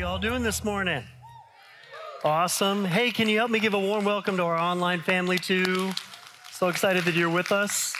You 0.00 0.06
all 0.06 0.18
doing 0.18 0.42
this 0.42 0.64
morning? 0.64 1.04
Awesome. 2.24 2.86
Hey, 2.86 3.10
can 3.10 3.28
you 3.28 3.36
help 3.36 3.50
me 3.50 3.58
give 3.58 3.74
a 3.74 3.78
warm 3.78 4.02
welcome 4.06 4.34
to 4.38 4.44
our 4.44 4.56
online 4.56 5.02
family 5.02 5.36
too? 5.36 5.92
So 6.52 6.68
excited 6.68 7.04
that 7.04 7.14
you're 7.14 7.28
with 7.28 7.52
us. 7.52 7.94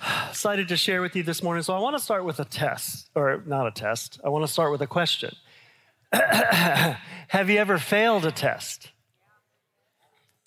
Excited 0.30 0.66
to 0.68 0.78
share 0.78 1.02
with 1.02 1.14
you 1.14 1.22
this 1.22 1.42
morning. 1.42 1.62
So 1.62 1.74
I 1.74 1.78
want 1.78 1.94
to 1.94 2.02
start 2.02 2.24
with 2.24 2.40
a 2.40 2.46
test, 2.46 3.10
or 3.14 3.42
not 3.44 3.66
a 3.66 3.70
test. 3.70 4.18
I 4.24 4.30
want 4.30 4.46
to 4.46 4.50
start 4.50 4.72
with 4.72 4.80
a 4.80 4.86
question. 4.86 5.36
Have 6.14 7.50
you 7.50 7.58
ever 7.58 7.76
failed 7.76 8.24
a 8.24 8.32
test? 8.32 8.88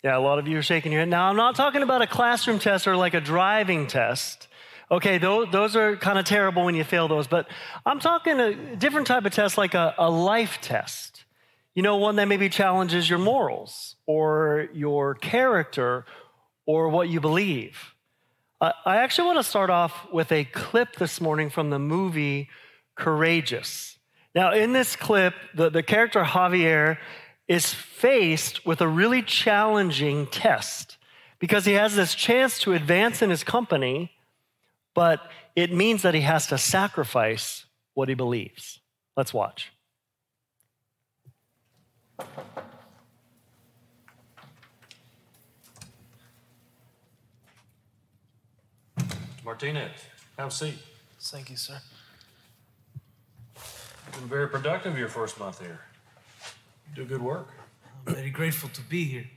Yeah, 0.04 0.18
a 0.18 0.22
lot 0.22 0.40
of 0.40 0.48
you 0.48 0.58
are 0.58 0.64
shaking 0.64 0.92
your 0.92 1.02
head. 1.02 1.10
Now, 1.10 1.30
I'm 1.30 1.38
not 1.38 1.54
talking 1.54 1.84
about 1.84 2.02
a 2.02 2.08
classroom 2.08 2.58
test 2.58 2.88
or 2.88 2.98
like 2.98 3.14
a 3.14 3.22
driving 3.22 3.86
test. 3.86 4.48
Okay, 4.92 5.20
those, 5.20 5.48
those 5.52 5.78
are 5.78 5.96
kind 5.96 6.20
of 6.20 6.26
terrible 6.26 6.66
when 6.66 6.76
you 6.76 6.84
fail 6.84 7.08
those, 7.08 7.26
but 7.26 7.48
I'm 7.86 8.02
talking 8.02 8.40
a 8.42 8.76
different 8.76 9.08
type 9.08 9.24
of 9.24 9.32
test, 9.32 9.58
like 9.58 9.74
a, 9.74 9.96
a 9.98 10.10
life 10.10 10.60
test. 10.62 11.24
You 11.74 11.82
know, 11.82 11.96
one 11.96 12.18
that 12.18 12.28
maybe 12.28 12.50
challenges 12.50 13.10
your 13.10 13.20
morals 13.20 13.96
or 14.06 14.68
your 14.74 15.16
character 15.16 16.06
or 16.66 16.90
what 16.90 17.08
you 17.08 17.22
believe. 17.22 17.96
I 18.60 18.98
actually 18.98 19.26
want 19.26 19.40
to 19.40 19.44
start 19.44 19.72
off 19.72 20.12
with 20.12 20.32
a 20.32 20.44
clip 20.44 20.98
this 20.98 21.20
morning 21.20 21.50
from 21.50 21.72
the 21.72 21.80
movie 21.80 22.50
Courageous. 22.96 23.98
Now, 24.36 24.54
in 24.54 24.74
this 24.74 24.96
clip, 24.96 25.34
the, 25.56 25.72
the 25.72 25.82
character 25.82 26.24
Javier 26.24 26.98
is 27.48 27.74
faced 27.74 28.64
with 28.66 28.80
a 28.82 28.88
really 28.88 29.24
challenging 29.24 30.28
test 30.28 30.98
because 31.40 31.66
he 31.66 31.74
has 31.74 31.96
this 31.96 32.14
chance 32.14 32.60
to 32.60 32.74
advance 32.74 33.24
in 33.24 33.32
his 33.32 33.44
company, 33.44 34.12
but 34.94 35.22
it 35.56 35.74
means 35.74 36.02
that 36.02 36.14
he 36.14 36.22
has 36.22 36.48
to 36.48 36.58
sacrifice 36.58 37.66
what 37.94 38.10
he 38.10 38.16
believes. 38.16 38.80
Let's 39.16 39.34
watch. 39.34 39.72
Martinez, 49.44 49.92
have 50.38 50.48
a 50.48 50.52
seat. 50.52 50.76
Thank 51.20 51.50
you, 51.50 51.58
sir. 51.58 51.78
You've 53.56 54.14
been 54.14 54.30
very 54.30 54.48
productive 54.48 54.98
your 54.98 55.08
first 55.08 55.40
month 55.40 55.60
here. 55.60 55.82
You 56.90 57.04
do 57.04 57.06
good 57.06 57.22
work. 57.22 57.50
I'm 58.08 58.16
very 58.16 58.30
grateful 58.30 58.70
to 58.70 58.82
be 58.82 59.04
here. 59.04 59.30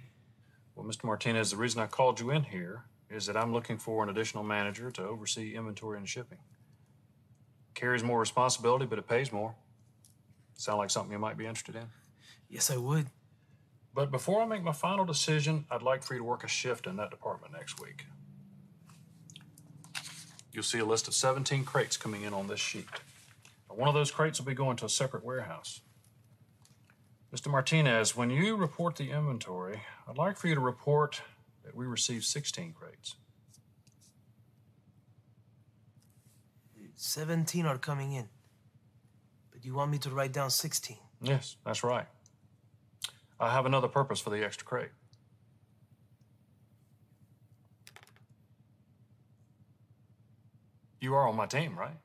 Well, 0.75 0.87
Mr. 0.87 1.05
Martinez, 1.05 1.51
the 1.51 1.57
reason 1.57 1.81
I 1.81 1.87
called 1.87 2.21
you 2.21 2.31
in 2.31 2.45
here 2.45 2.85
is 3.11 3.27
that 3.27 3.37
I'm 3.37 3.53
looking 3.53 3.79
for 3.79 4.03
an 4.03 4.09
additional 4.09 4.45
manager 4.45 4.91
to 4.93 5.03
oversee 5.03 5.55
inventory 5.55 5.99
and 5.99 6.09
shipping. 6.09 6.39
Carries 7.75 8.03
more 8.03 8.21
responsibility, 8.21 8.87
but 8.87 8.99
it 8.99 9.09
pays 9.09 9.33
more. 9.33 9.55
Sound 10.57 10.79
like 10.79 10.91
something 10.91 11.13
you 11.13 11.19
might 11.19 11.37
be 11.37 11.47
interested 11.47 11.77
in? 11.77 11.87
Yes, 12.49 12.71
I 12.71 12.77
would. 12.77 13.07
But 13.95 14.11
before 14.11 14.43
I 14.43 14.47
make 14.47 14.63
my 14.63 14.73
final 14.73 15.05
decision, 15.05 15.67
I'd 15.71 15.83
like 15.83 16.03
for 16.03 16.15
you 16.15 16.21
to 16.21 16.25
work 16.25 16.45
a 16.45 16.49
shift 16.49 16.87
in 16.87 16.97
that 16.97 17.11
department 17.11 17.53
next 17.53 17.81
week. 17.81 18.07
You'll 20.53 20.65
see 20.65 20.79
a 20.79 20.85
list 20.85 21.09
of 21.09 21.15
17 21.15 21.65
crates 21.65 21.97
coming 21.97 22.23
in 22.23 22.33
on 22.33 22.47
this 22.47 22.61
sheet. 22.61 22.87
Now, 23.69 23.77
one 23.77 23.89
of 23.89 23.95
those 23.95 24.11
crates 24.11 24.39
will 24.39 24.47
be 24.47 24.55
going 24.55 24.77
to 24.79 24.85
a 24.85 24.89
separate 24.89 25.25
warehouse. 25.25 25.81
Mr. 27.35 27.51
Martinez, 27.51 28.17
when 28.17 28.31
you 28.31 28.55
report 28.55 28.95
the 28.95 29.11
inventory, 29.11 29.81
I'd 30.09 30.17
like 30.17 30.37
for 30.37 30.47
you 30.47 30.55
to 30.55 30.61
report 30.61 31.23
we 31.73 31.87
received 31.87 32.25
16 32.25 32.73
crates. 32.73 33.17
17 36.97 37.67
are 37.67 37.79
coming 37.79 38.13
in. 38.13 38.29
But 39.53 39.65
you 39.65 39.75
want 39.75 39.91
me 39.91 39.99
to 39.99 40.11
write 40.11 40.33
down 40.33 40.51
16? 40.51 40.97
Yes, 41.23 41.57
that's 41.65 41.85
right. 41.85 42.07
I 43.41 43.51
have 43.51 43.67
another 43.67 43.89
purpose 43.89 44.21
for 44.21 44.31
the 44.31 44.45
extra 44.45 44.67
crate. 44.67 44.91
You 51.01 51.15
are 51.15 51.29
on 51.29 51.37
my 51.37 51.47
team, 51.47 51.79
right? 51.79 51.97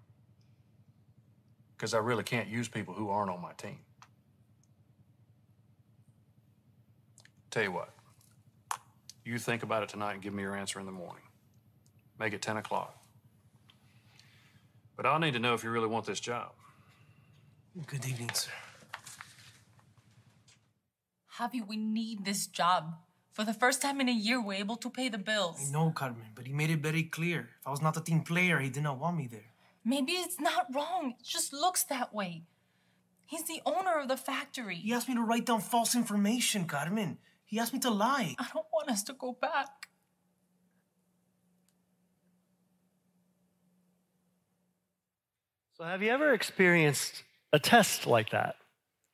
Because 1.78 1.94
I 1.94 2.00
really 2.00 2.24
can't 2.24 2.50
use 2.50 2.68
people 2.68 2.94
who 2.94 3.10
aren't 3.10 3.32
on 3.32 3.42
my 3.42 3.54
team. 3.54 3.80
Tell 7.52 7.64
you 7.64 7.72
what, 7.72 7.94
you 9.30 9.38
think 9.38 9.64
about 9.64 9.84
it 9.84 9.90
tonight 9.90 10.14
and 10.14 10.22
give 10.22 10.34
me 10.34 10.44
your 10.44 10.56
answer 10.56 10.80
in 10.80 10.86
the 10.86 10.92
morning. 10.92 11.24
Make 12.20 12.34
it 12.34 12.42
10 12.42 12.58
o'clock. 12.58 12.96
But 14.98 15.06
I'll 15.06 15.20
need 15.20 15.34
to 15.34 15.40
know 15.40 15.54
if 15.54 15.64
you 15.64 15.70
really 15.70 15.88
want 15.88 16.06
this 16.06 16.20
job. 16.20 16.52
Good 17.86 18.06
evening, 18.06 18.32
sir. 18.34 18.52
Javi, 21.38 21.66
we 21.66 21.78
need 21.78 22.26
this 22.26 22.48
job. 22.48 22.96
For 23.32 23.46
the 23.46 23.54
first 23.54 23.82
time 23.82 24.02
in 24.02 24.10
a 24.10 24.14
year, 24.14 24.42
we're 24.42 24.60
able 24.60 24.76
to 24.78 24.90
pay 24.90 25.08
the 25.08 25.18
bills. 25.18 25.58
I 25.66 25.72
know, 25.72 25.92
Carmen, 25.92 26.32
but 26.36 26.48
he 26.48 26.52
made 26.52 26.72
it 26.72 26.80
very 26.80 27.04
clear. 27.04 27.50
If 27.62 27.68
I 27.68 27.70
was 27.70 27.82
not 27.82 27.96
a 27.96 28.02
team 28.02 28.22
player, 28.22 28.60
he 28.60 28.70
did 28.70 28.84
not 28.84 29.00
want 29.00 29.16
me 29.16 29.28
there. 29.28 29.54
Maybe 29.86 30.14
it's 30.14 30.40
not 30.40 30.66
wrong. 30.74 31.14
It 31.18 31.26
just 31.26 31.54
looks 31.54 31.84
that 31.84 32.14
way. 32.14 32.44
He's 33.26 33.44
the 33.44 33.62
owner 33.66 34.00
of 34.00 34.08
the 34.10 34.18
factory. 34.18 34.76
He 34.76 34.92
asked 34.92 35.08
me 35.08 35.16
to 35.16 35.22
write 35.22 35.46
down 35.46 35.62
false 35.62 35.96
information, 35.96 36.66
Carmen. 36.66 37.20
He 37.50 37.58
asked 37.58 37.74
me 37.74 37.80
to 37.80 37.90
lie. 37.90 38.36
I 38.38 38.46
don't 38.54 38.68
want 38.72 38.90
us 38.90 39.02
to 39.04 39.14
go 39.14 39.34
back. 39.34 39.90
So, 45.76 45.84
have 45.84 46.04
you 46.04 46.12
ever 46.12 46.32
experienced 46.34 47.24
a 47.52 47.58
test 47.58 48.06
like 48.06 48.30
that? 48.32 48.56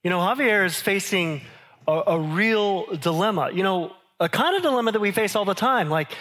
You 0.03 0.09
know, 0.09 0.19
Javier 0.19 0.66
is 0.66 0.81
facing 0.81 1.44
a, 1.88 2.03
a 2.07 2.19
real 2.19 2.88
dilemma. 2.97 3.51
You 3.53 3.63
know, 3.63 3.94
a 4.19 4.28
kind 4.28 4.57
of 4.57 4.63
dilemma 4.63 4.91
that 4.91 5.00
we 5.00 5.12
face 5.12 5.38
all 5.38 5.46
the 5.46 5.53
time. 5.53 5.90
Like, 5.90 6.12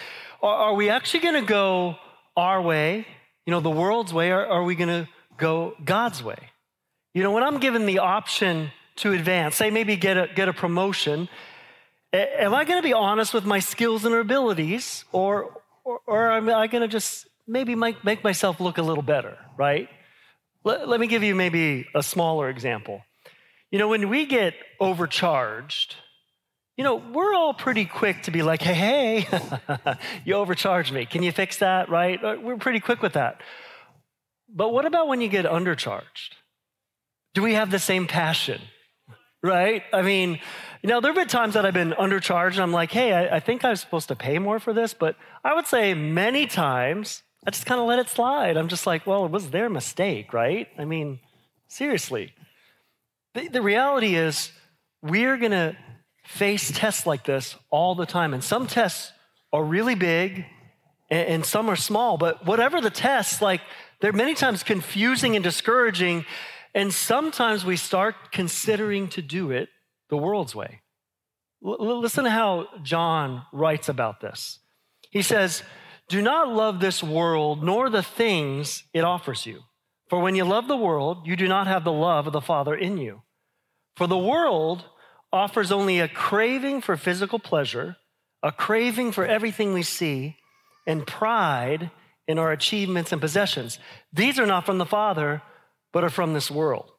are, 0.40 0.54
are 0.54 0.74
we 0.74 0.90
actually 0.90 1.20
going 1.20 1.42
to 1.42 1.48
go 1.48 1.96
our 2.36 2.62
way, 2.62 3.08
you 3.44 3.50
know, 3.50 3.58
the 3.58 3.70
world's 3.70 4.14
way, 4.14 4.30
or 4.30 4.46
are 4.46 4.62
we 4.62 4.76
going 4.76 5.04
to 5.04 5.08
go 5.36 5.74
God's 5.84 6.22
way? 6.22 6.38
You 7.12 7.24
know, 7.24 7.32
when 7.32 7.42
I'm 7.42 7.58
given 7.58 7.86
the 7.86 7.98
option 7.98 8.70
to 8.96 9.12
advance, 9.12 9.56
say 9.56 9.70
maybe 9.70 9.96
get 9.96 10.16
a, 10.16 10.28
get 10.32 10.48
a 10.48 10.52
promotion, 10.52 11.28
am 12.14 12.54
I 12.54 12.64
going 12.64 12.78
to 12.78 12.82
be 12.82 12.92
honest 12.92 13.34
with 13.34 13.44
my 13.44 13.58
skills 13.58 14.04
and 14.04 14.14
abilities, 14.14 15.04
or, 15.12 15.60
or, 15.84 16.00
or 16.06 16.32
am 16.32 16.48
I 16.48 16.66
going 16.66 16.82
to 16.82 16.88
just 16.88 17.26
maybe 17.46 17.74
make, 17.74 18.04
make 18.04 18.24
myself 18.24 18.60
look 18.60 18.78
a 18.78 18.82
little 18.82 19.02
better, 19.02 19.36
right? 19.56 19.88
Let, 20.64 20.88
let 20.88 21.00
me 21.00 21.06
give 21.06 21.22
you 21.22 21.34
maybe 21.34 21.86
a 21.94 22.02
smaller 22.02 22.48
example. 22.48 23.02
You 23.70 23.78
know, 23.78 23.88
when 23.88 24.08
we 24.08 24.26
get 24.26 24.54
overcharged, 24.80 25.96
you 26.76 26.84
know, 26.84 26.96
we're 26.96 27.34
all 27.34 27.54
pretty 27.54 27.84
quick 27.84 28.22
to 28.22 28.30
be 28.30 28.42
like, 28.42 28.62
hey, 28.62 29.20
hey, 29.20 29.96
you 30.24 30.34
overcharged 30.34 30.92
me. 30.92 31.06
Can 31.06 31.22
you 31.22 31.32
fix 31.32 31.58
that, 31.58 31.88
right? 31.88 32.22
Uh, 32.22 32.36
we're 32.40 32.56
pretty 32.56 32.80
quick 32.80 33.02
with 33.02 33.14
that. 33.14 33.40
But 34.48 34.72
what 34.72 34.84
about 34.84 35.08
when 35.08 35.20
you 35.20 35.28
get 35.28 35.44
undercharged? 35.44 36.34
Do 37.34 37.42
we 37.42 37.54
have 37.54 37.70
the 37.70 37.78
same 37.78 38.06
passion, 38.06 38.60
right? 39.42 39.82
I 39.92 40.02
mean, 40.02 40.38
you 40.84 40.90
know, 40.90 41.00
there 41.00 41.14
have 41.14 41.16
been 41.16 41.28
times 41.28 41.54
that 41.54 41.64
I've 41.64 41.72
been 41.72 41.92
undercharged 41.92 42.52
and 42.52 42.60
I'm 42.60 42.70
like, 42.70 42.92
hey, 42.92 43.14
I, 43.14 43.36
I 43.36 43.40
think 43.40 43.64
I 43.64 43.70
was 43.70 43.80
supposed 43.80 44.08
to 44.08 44.14
pay 44.14 44.38
more 44.38 44.58
for 44.58 44.74
this. 44.74 44.92
But 44.92 45.16
I 45.42 45.54
would 45.54 45.66
say 45.66 45.94
many 45.94 46.46
times 46.46 47.22
I 47.46 47.52
just 47.52 47.64
kind 47.64 47.80
of 47.80 47.86
let 47.86 48.00
it 48.00 48.10
slide. 48.10 48.58
I'm 48.58 48.68
just 48.68 48.86
like, 48.86 49.06
well, 49.06 49.24
it 49.24 49.30
was 49.30 49.48
their 49.48 49.70
mistake, 49.70 50.34
right? 50.34 50.68
I 50.76 50.84
mean, 50.84 51.20
seriously. 51.68 52.34
The, 53.32 53.48
the 53.48 53.62
reality 53.62 54.14
is, 54.14 54.52
we're 55.00 55.38
going 55.38 55.52
to 55.52 55.74
face 56.26 56.70
tests 56.74 57.06
like 57.06 57.24
this 57.24 57.56
all 57.70 57.94
the 57.94 58.04
time. 58.04 58.34
And 58.34 58.44
some 58.44 58.66
tests 58.66 59.10
are 59.54 59.64
really 59.64 59.94
big 59.94 60.44
and, 61.08 61.28
and 61.28 61.46
some 61.46 61.70
are 61.70 61.76
small. 61.76 62.18
But 62.18 62.44
whatever 62.44 62.82
the 62.82 62.90
tests, 62.90 63.40
like, 63.40 63.62
they're 64.02 64.12
many 64.12 64.34
times 64.34 64.62
confusing 64.62 65.34
and 65.34 65.42
discouraging. 65.42 66.26
And 66.74 66.92
sometimes 66.92 67.64
we 67.64 67.78
start 67.78 68.32
considering 68.32 69.08
to 69.08 69.22
do 69.22 69.50
it 69.50 69.70
the 70.10 70.16
world's 70.16 70.54
way. 70.54 70.80
L- 71.64 72.00
listen 72.00 72.24
to 72.24 72.30
how 72.30 72.68
John 72.82 73.42
writes 73.52 73.88
about 73.88 74.20
this. 74.20 74.60
He 75.10 75.22
says, 75.22 75.62
Do 76.08 76.20
not 76.20 76.48
love 76.48 76.80
this 76.80 77.02
world 77.02 77.62
nor 77.62 77.90
the 77.90 78.02
things 78.02 78.84
it 78.92 79.04
offers 79.04 79.46
you. 79.46 79.60
For 80.08 80.20
when 80.20 80.34
you 80.34 80.44
love 80.44 80.68
the 80.68 80.76
world, 80.76 81.26
you 81.26 81.36
do 81.36 81.48
not 81.48 81.66
have 81.66 81.84
the 81.84 81.92
love 81.92 82.26
of 82.26 82.32
the 82.32 82.40
Father 82.40 82.74
in 82.74 82.98
you. 82.98 83.22
For 83.96 84.06
the 84.06 84.18
world 84.18 84.84
offers 85.32 85.72
only 85.72 86.00
a 86.00 86.08
craving 86.08 86.80
for 86.80 86.96
physical 86.96 87.38
pleasure, 87.38 87.96
a 88.42 88.52
craving 88.52 89.12
for 89.12 89.24
everything 89.24 89.72
we 89.72 89.82
see, 89.82 90.36
and 90.86 91.06
pride 91.06 91.90
in 92.28 92.38
our 92.38 92.52
achievements 92.52 93.12
and 93.12 93.20
possessions. 93.20 93.78
These 94.12 94.38
are 94.38 94.46
not 94.46 94.66
from 94.66 94.78
the 94.78 94.86
Father, 94.86 95.42
but 95.92 96.04
are 96.04 96.10
from 96.10 96.34
this 96.34 96.50
world. 96.50 96.90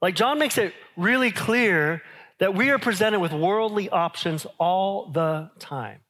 Like 0.00 0.14
John 0.14 0.38
makes 0.38 0.58
it 0.58 0.74
really 0.96 1.30
clear 1.30 2.02
that 2.42 2.56
we 2.56 2.70
are 2.70 2.78
presented 2.78 3.20
with 3.20 3.32
worldly 3.32 3.88
options 3.88 4.48
all 4.58 5.06
the 5.12 5.48
time. 5.60 6.00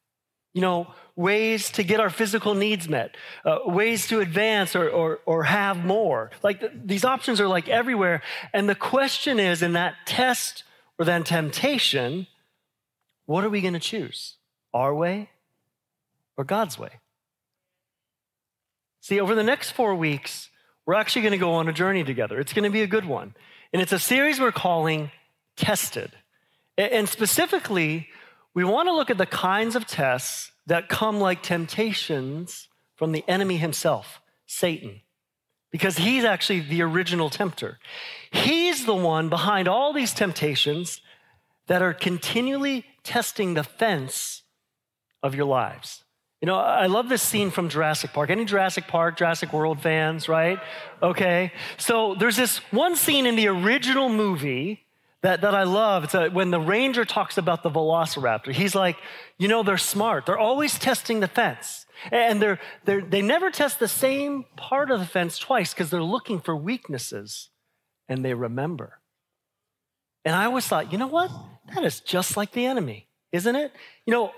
you 0.53 0.61
know, 0.61 0.87
ways 1.17 1.71
to 1.71 1.83
get 1.83 2.01
our 2.01 2.11
physical 2.11 2.55
needs 2.55 2.89
met, 2.89 3.17
uh, 3.45 3.59
ways 3.65 4.07
to 4.09 4.21
advance 4.21 4.77
or, 4.77 4.89
or, 4.89 5.21
or 5.25 5.45
have 5.45 5.85
more. 5.85 6.31
Like 6.43 6.61
th- 6.61 6.73
these 6.85 7.05
options 7.05 7.41
are 7.41 7.49
like 7.49 7.69
everywhere. 7.69 8.23
And 8.53 8.69
the 8.69 8.75
question 8.75 9.39
is 9.41 9.63
in 9.63 9.73
that 9.73 9.95
test 10.05 10.65
or 10.99 11.05
that 11.07 11.25
temptation, 11.25 12.27
what 13.27 13.45
are 13.45 13.51
we 13.51 13.61
going 13.61 13.75
to 13.75 13.81
choose? 13.81 14.37
Our 14.75 14.95
way 14.95 15.31
or 16.37 16.45
God's 16.45 16.79
way? 16.79 17.01
See, 19.01 19.21
over 19.21 19.35
the 19.35 19.43
next 19.43 19.71
four 19.71 19.95
weeks, 19.95 20.49
we're 20.87 20.95
actually 20.95 21.23
going 21.23 21.33
to 21.33 21.39
go 21.39 21.55
on 21.55 21.69
a 21.69 21.73
journey 21.73 22.05
together. 22.05 22.39
It's 22.39 22.53
going 22.53 22.65
to 22.65 22.71
be 22.71 22.83
a 22.83 22.87
good 22.87 23.05
one. 23.05 23.35
And 23.73 23.81
it's 23.81 23.93
a 23.93 23.99
series 23.99 24.39
we're 24.39 24.53
calling 24.53 25.11
Tested. 25.57 26.13
And 26.79 27.09
specifically, 27.09 28.09
we 28.55 28.65
want 28.65 28.89
to 28.89 28.95
look 28.95 29.11
at 29.11 29.19
the 29.19 29.27
kinds 29.27 29.77
of 29.77 29.87
tests 29.87 30.53
that 30.67 30.89
come 30.89 31.21
like 31.21 31.43
temptations 31.43 32.69
from 32.97 33.13
the 33.13 33.25
enemy 33.29 33.57
himself, 33.57 34.21
Satan, 34.47 35.01
because 35.71 35.99
he's 35.99 36.25
actually 36.25 36.61
the 36.61 36.83
original 36.83 37.31
tempter. 37.31 37.79
He's 38.31 38.87
the 38.87 38.95
one 38.95 39.29
behind 39.29 39.69
all 39.69 39.93
these 39.93 40.15
temptations 40.15 41.01
that 41.67 41.83
are 41.83 41.93
continually 41.93 42.85
testing 43.03 43.55
the 43.55 43.65
fence 43.65 44.43
of 45.23 45.35
your 45.35 45.47
lives. 45.47 46.05
You 46.41 46.47
know, 46.47 46.57
I 46.57 46.87
love 46.87 47.09
this 47.09 47.23
scene 47.23 47.51
from 47.51 47.69
Jurassic 47.69 48.13
Park. 48.13 48.29
Any 48.29 48.45
Jurassic 48.45 48.89
Park, 48.89 49.17
Jurassic 49.17 49.53
World 49.53 49.81
fans, 49.81 50.29
right? 50.29 50.59
Okay. 51.01 51.53
So 51.77 52.17
there's 52.19 52.37
this 52.37 52.59
one 52.73 52.97
scene 52.97 53.27
in 53.27 53.37
the 53.37 53.47
original 53.47 54.09
movie 54.09 54.85
that, 55.23 55.41
that 55.43 55.55
I 55.55 55.63
love. 55.63 56.05
It's 56.05 56.15
a, 56.15 56.29
when 56.29 56.51
the 56.51 56.61
ranger 56.61 57.05
talks 57.05 57.39
about 57.39 57.63
the 57.63 57.71
velociraptor. 57.71 58.53
He's 58.53 58.75
like, 58.75 58.97
you 59.39 59.49
know, 59.49 59.63
they're 59.63 59.79
smart. 59.79 60.27
They're 60.27 60.39
always 60.39 60.79
testing 60.79 61.21
the 61.21 61.29
fence. 61.29 61.87
And 62.11 62.43
they're, 62.43 62.59
they're, 62.85 63.01
they 63.01 63.23
never 63.23 63.51
test 63.51 63.79
the 63.79 63.89
same 63.89 64.45
part 64.57 64.91
of 64.91 64.99
the 64.99 65.07
fence 65.07 65.39
twice 65.39 65.73
because 65.73 65.91
they're 65.91 66.03
looking 66.03 66.41
for 66.41 66.57
weaknesses 66.57 67.51
and 68.09 68.25
they 68.25 68.35
remember. 68.35 69.01
And 70.25 70.35
I 70.35 70.45
always 70.47 70.67
thought, 70.67 70.93
you 70.93 70.99
know 70.99 71.07
what? 71.07 71.31
That 71.75 71.85
is 71.85 72.01
just 72.01 72.37
like 72.37 72.53
the 72.53 72.67
enemy, 72.67 73.09
isn't 73.31 73.55
it? 73.55 73.73
You 74.07 74.13
know, 74.13 74.33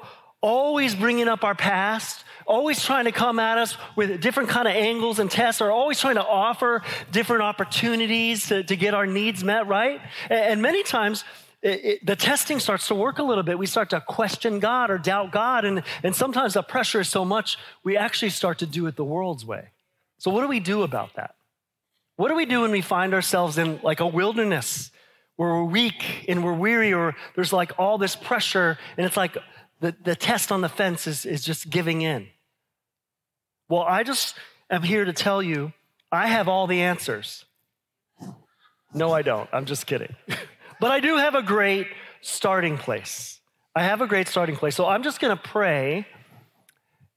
always 0.44 0.94
bringing 0.94 1.26
up 1.26 1.42
our 1.42 1.54
past, 1.54 2.22
always 2.46 2.84
trying 2.84 3.06
to 3.06 3.12
come 3.12 3.38
at 3.38 3.56
us 3.56 3.78
with 3.96 4.20
different 4.20 4.50
kind 4.50 4.68
of 4.68 4.74
angles 4.74 5.18
and 5.18 5.30
tests, 5.30 5.62
or 5.62 5.70
always 5.70 5.98
trying 5.98 6.16
to 6.16 6.24
offer 6.24 6.82
different 7.10 7.42
opportunities 7.42 8.48
to, 8.48 8.62
to 8.62 8.76
get 8.76 8.92
our 8.92 9.06
needs 9.06 9.42
met, 9.42 9.66
right? 9.66 10.02
And, 10.28 10.40
and 10.40 10.62
many 10.62 10.82
times, 10.82 11.24
it, 11.62 11.84
it, 11.84 12.06
the 12.06 12.14
testing 12.14 12.60
starts 12.60 12.88
to 12.88 12.94
work 12.94 13.18
a 13.18 13.22
little 13.22 13.42
bit. 13.42 13.58
We 13.58 13.64
start 13.64 13.88
to 13.90 14.02
question 14.02 14.60
God 14.60 14.90
or 14.90 14.98
doubt 14.98 15.32
God. 15.32 15.64
And, 15.64 15.82
and 16.02 16.14
sometimes 16.14 16.52
the 16.52 16.62
pressure 16.62 17.00
is 17.00 17.08
so 17.08 17.24
much, 17.24 17.56
we 17.82 17.96
actually 17.96 18.28
start 18.28 18.58
to 18.58 18.66
do 18.66 18.86
it 18.86 18.96
the 18.96 19.04
world's 19.04 19.46
way. 19.46 19.70
So, 20.18 20.30
what 20.30 20.42
do 20.42 20.48
we 20.48 20.60
do 20.60 20.82
about 20.82 21.14
that? 21.14 21.36
What 22.16 22.28
do 22.28 22.34
we 22.34 22.44
do 22.44 22.60
when 22.60 22.70
we 22.70 22.82
find 22.82 23.14
ourselves 23.14 23.56
in 23.56 23.80
like 23.82 24.00
a 24.00 24.06
wilderness 24.06 24.90
where 25.36 25.48
we're 25.48 25.64
weak 25.64 26.26
and 26.28 26.44
we're 26.44 26.52
weary, 26.52 26.92
or 26.92 27.16
there's 27.34 27.52
like 27.52 27.72
all 27.78 27.96
this 27.96 28.14
pressure, 28.14 28.78
and 28.98 29.06
it's 29.06 29.16
like 29.16 29.36
the, 29.80 29.94
the 30.02 30.16
test 30.16 30.52
on 30.52 30.60
the 30.60 30.68
fence 30.68 31.06
is, 31.06 31.26
is 31.26 31.44
just 31.44 31.70
giving 31.70 32.02
in. 32.02 32.28
Well, 33.68 33.82
I 33.82 34.02
just 34.02 34.36
am 34.70 34.82
here 34.82 35.04
to 35.04 35.12
tell 35.12 35.42
you 35.42 35.72
I 36.12 36.28
have 36.28 36.48
all 36.48 36.66
the 36.66 36.82
answers. 36.82 37.44
No, 38.92 39.12
I 39.12 39.22
don't. 39.22 39.48
I'm 39.52 39.64
just 39.64 39.86
kidding. 39.86 40.14
but 40.80 40.92
I 40.92 41.00
do 41.00 41.16
have 41.16 41.34
a 41.34 41.42
great 41.42 41.88
starting 42.20 42.78
place. 42.78 43.40
I 43.74 43.82
have 43.82 44.00
a 44.00 44.06
great 44.06 44.28
starting 44.28 44.56
place. 44.56 44.76
So 44.76 44.86
I'm 44.86 45.02
just 45.02 45.20
going 45.20 45.36
to 45.36 45.42
pray 45.42 46.06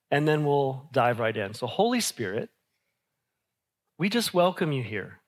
and 0.10 0.28
then 0.28 0.46
we'll 0.46 0.90
dive 0.92 1.20
right 1.20 1.36
in. 1.36 1.54
So, 1.54 1.68
Holy 1.68 2.00
Spirit, 2.00 2.50
we 3.98 4.10
just 4.10 4.34
welcome 4.34 4.72
you 4.72 4.84
here. 4.84 5.20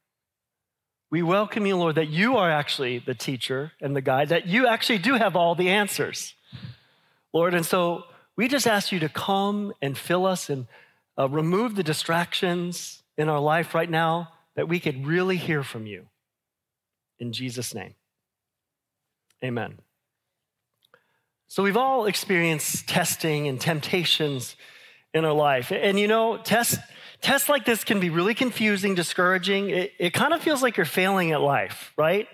We 1.12 1.24
welcome 1.24 1.66
you, 1.66 1.76
Lord, 1.76 1.96
that 1.96 2.10
you 2.10 2.38
are 2.38 2.50
actually 2.50 3.00
the 3.00 3.16
teacher 3.16 3.72
and 3.82 3.96
the 3.96 4.02
guide, 4.02 4.30
that 4.30 4.48
you 4.48 4.68
actually 4.68 5.00
do 5.00 5.16
have 5.16 5.36
all 5.36 5.56
the 5.56 5.70
answers. 5.70 6.36
Lord. 7.34 7.54
And 7.54 7.66
so 7.66 8.04
we 8.36 8.48
just 8.48 8.68
ask 8.68 8.92
you 8.92 9.00
to 9.00 9.10
come 9.10 9.74
and 9.82 9.98
fill 9.98 10.26
us 10.26 10.50
and 10.50 10.68
uh, 11.18 11.28
remove 11.28 11.76
the 11.76 11.84
distractions 11.84 13.04
in 13.18 13.30
our 13.30 13.40
life 13.40 13.76
right 13.76 13.90
now 13.90 14.30
that 14.56 14.68
we 14.68 14.80
could 14.80 15.06
really 15.06 15.38
hear 15.38 15.64
from 15.64 15.86
you. 15.86 16.08
In 17.20 17.34
Jesus' 17.34 17.76
name, 17.76 17.96
amen. 19.44 19.80
So 21.48 21.64
we've 21.64 21.78
all 21.78 22.06
experienced 22.06 22.88
testing 22.88 23.48
and 23.48 23.60
temptations 23.60 24.56
in 25.14 25.26
our 25.26 25.34
life. 25.34 25.72
And 25.72 26.00
you 26.00 26.08
know, 26.08 26.38
tests, 26.38 26.78
tests 27.22 27.50
like 27.50 27.66
this 27.66 27.84
can 27.84 28.00
be 28.00 28.10
really 28.10 28.36
confusing, 28.36 28.96
discouraging. 28.96 29.70
It, 29.70 29.94
it 30.00 30.14
kind 30.14 30.34
of 30.34 30.42
feels 30.42 30.62
like 30.62 30.78
you're 30.78 30.86
failing 30.86 31.32
at 31.32 31.42
life, 31.42 31.92
right? 31.98 32.28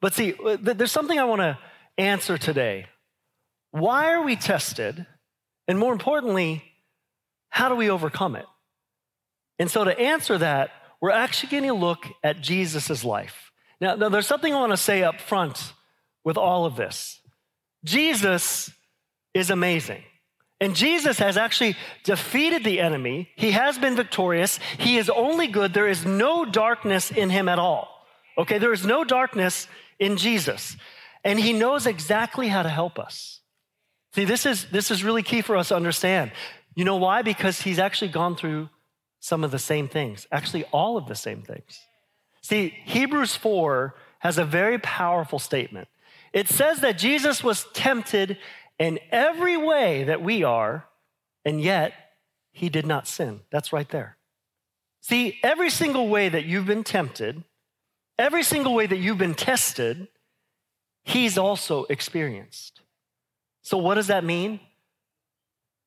But 0.00 0.14
see, 0.14 0.34
uh, 0.34 0.56
there's 0.60 0.90
something 0.90 1.18
I 1.18 1.24
want 1.24 1.42
to 1.42 1.58
answer 1.98 2.38
today. 2.38 2.86
Why 3.72 4.12
are 4.12 4.22
we 4.22 4.36
tested? 4.36 5.06
And 5.66 5.78
more 5.78 5.92
importantly, 5.92 6.62
how 7.48 7.68
do 7.68 7.74
we 7.74 7.90
overcome 7.90 8.36
it? 8.36 8.46
And 9.58 9.70
so 9.70 9.84
to 9.84 9.98
answer 9.98 10.38
that, 10.38 10.70
we're 11.00 11.10
actually 11.10 11.50
going 11.50 11.64
to 11.64 11.74
look 11.74 12.06
at 12.22 12.40
Jesus' 12.40 13.04
life. 13.04 13.50
Now, 13.80 13.96
now, 13.96 14.08
there's 14.08 14.26
something 14.26 14.54
I 14.54 14.60
want 14.60 14.72
to 14.72 14.76
say 14.76 15.02
up 15.02 15.20
front 15.20 15.72
with 16.24 16.36
all 16.36 16.64
of 16.64 16.76
this. 16.76 17.20
Jesus 17.84 18.70
is 19.34 19.50
amazing. 19.50 20.04
And 20.60 20.76
Jesus 20.76 21.18
has 21.18 21.36
actually 21.36 21.76
defeated 22.04 22.62
the 22.62 22.78
enemy. 22.78 23.28
He 23.34 23.50
has 23.50 23.78
been 23.78 23.96
victorious. 23.96 24.60
He 24.78 24.96
is 24.96 25.10
only 25.10 25.48
good. 25.48 25.74
There 25.74 25.88
is 25.88 26.06
no 26.06 26.44
darkness 26.44 27.10
in 27.10 27.30
him 27.30 27.48
at 27.48 27.58
all. 27.58 27.88
Okay, 28.38 28.58
there 28.58 28.72
is 28.72 28.86
no 28.86 29.02
darkness 29.02 29.66
in 29.98 30.16
Jesus. 30.16 30.76
And 31.24 31.40
he 31.40 31.52
knows 31.52 31.86
exactly 31.86 32.46
how 32.46 32.62
to 32.62 32.68
help 32.68 33.00
us. 33.00 33.41
See, 34.14 34.24
this 34.24 34.44
is, 34.44 34.66
this 34.66 34.90
is 34.90 35.02
really 35.02 35.22
key 35.22 35.40
for 35.40 35.56
us 35.56 35.68
to 35.68 35.76
understand. 35.76 36.32
You 36.74 36.84
know 36.84 36.96
why? 36.96 37.22
Because 37.22 37.62
he's 37.62 37.78
actually 37.78 38.10
gone 38.10 38.36
through 38.36 38.68
some 39.20 39.44
of 39.44 39.50
the 39.50 39.58
same 39.58 39.88
things, 39.88 40.26
actually, 40.32 40.64
all 40.64 40.96
of 40.96 41.06
the 41.06 41.14
same 41.14 41.42
things. 41.42 41.80
See, 42.42 42.74
Hebrews 42.84 43.36
4 43.36 43.94
has 44.18 44.36
a 44.36 44.44
very 44.44 44.78
powerful 44.78 45.38
statement. 45.38 45.88
It 46.32 46.48
says 46.48 46.80
that 46.80 46.98
Jesus 46.98 47.44
was 47.44 47.66
tempted 47.72 48.38
in 48.78 48.98
every 49.10 49.56
way 49.56 50.04
that 50.04 50.22
we 50.22 50.42
are, 50.42 50.86
and 51.44 51.60
yet 51.60 51.92
he 52.50 52.68
did 52.68 52.86
not 52.86 53.06
sin. 53.06 53.40
That's 53.50 53.72
right 53.72 53.88
there. 53.88 54.16
See, 55.00 55.38
every 55.42 55.70
single 55.70 56.08
way 56.08 56.28
that 56.28 56.44
you've 56.44 56.66
been 56.66 56.84
tempted, 56.84 57.44
every 58.18 58.42
single 58.42 58.74
way 58.74 58.86
that 58.86 58.98
you've 58.98 59.18
been 59.18 59.34
tested, 59.34 60.08
he's 61.04 61.38
also 61.38 61.84
experienced. 61.84 62.81
So, 63.62 63.78
what 63.78 63.94
does 63.94 64.08
that 64.08 64.24
mean? 64.24 64.60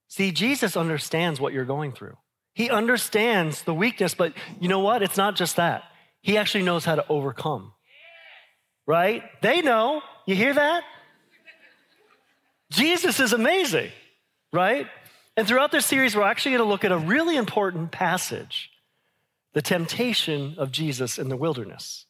See, 0.07 0.31
Jesus 0.31 0.77
understands 0.77 1.39
what 1.39 1.53
you're 1.53 1.65
going 1.65 1.91
through. 1.91 2.17
He 2.53 2.69
understands 2.69 3.63
the 3.63 3.73
weakness, 3.73 4.13
but 4.13 4.33
you 4.59 4.69
know 4.69 4.79
what? 4.79 5.03
It's 5.03 5.17
not 5.17 5.35
just 5.35 5.57
that. 5.57 5.83
He 6.21 6.37
actually 6.37 6.63
knows 6.63 6.85
how 6.85 6.95
to 6.95 7.05
overcome. 7.09 7.73
Right? 8.87 9.23
They 9.41 9.61
know. 9.61 10.01
You 10.25 10.35
hear 10.35 10.53
that? 10.53 10.83
Jesus 12.71 13.19
is 13.19 13.33
amazing, 13.33 13.91
right? 14.51 14.87
And 15.37 15.47
throughout 15.47 15.71
this 15.71 15.85
series, 15.85 16.15
we're 16.15 16.23
actually 16.23 16.51
going 16.53 16.63
to 16.63 16.69
look 16.69 16.85
at 16.85 16.91
a 16.91 16.97
really 16.97 17.35
important 17.35 17.91
passage 17.91 18.71
the 19.53 19.61
temptation 19.61 20.55
of 20.57 20.69
Jesus 20.69 21.17
in 21.17 21.29
the 21.29 21.37
wilderness. 21.37 22.04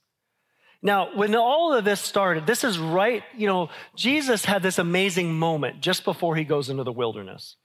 Now, 0.82 1.15
when 1.15 1.36
all 1.36 1.74
of 1.74 1.86
this 1.86 2.00
started, 2.00 2.46
this 2.46 2.63
is 2.63 2.77
right, 2.77 3.24
you 3.36 3.48
know, 3.48 3.70
Jesus 3.96 4.46
had 4.46 4.62
this 4.62 4.77
amazing 4.77 5.34
moment 5.34 5.82
just 5.82 6.03
before 6.03 6.36
he 6.36 6.44
goes 6.44 6.70
into 6.70 6.84
the 6.84 6.91
wilderness. 6.91 7.55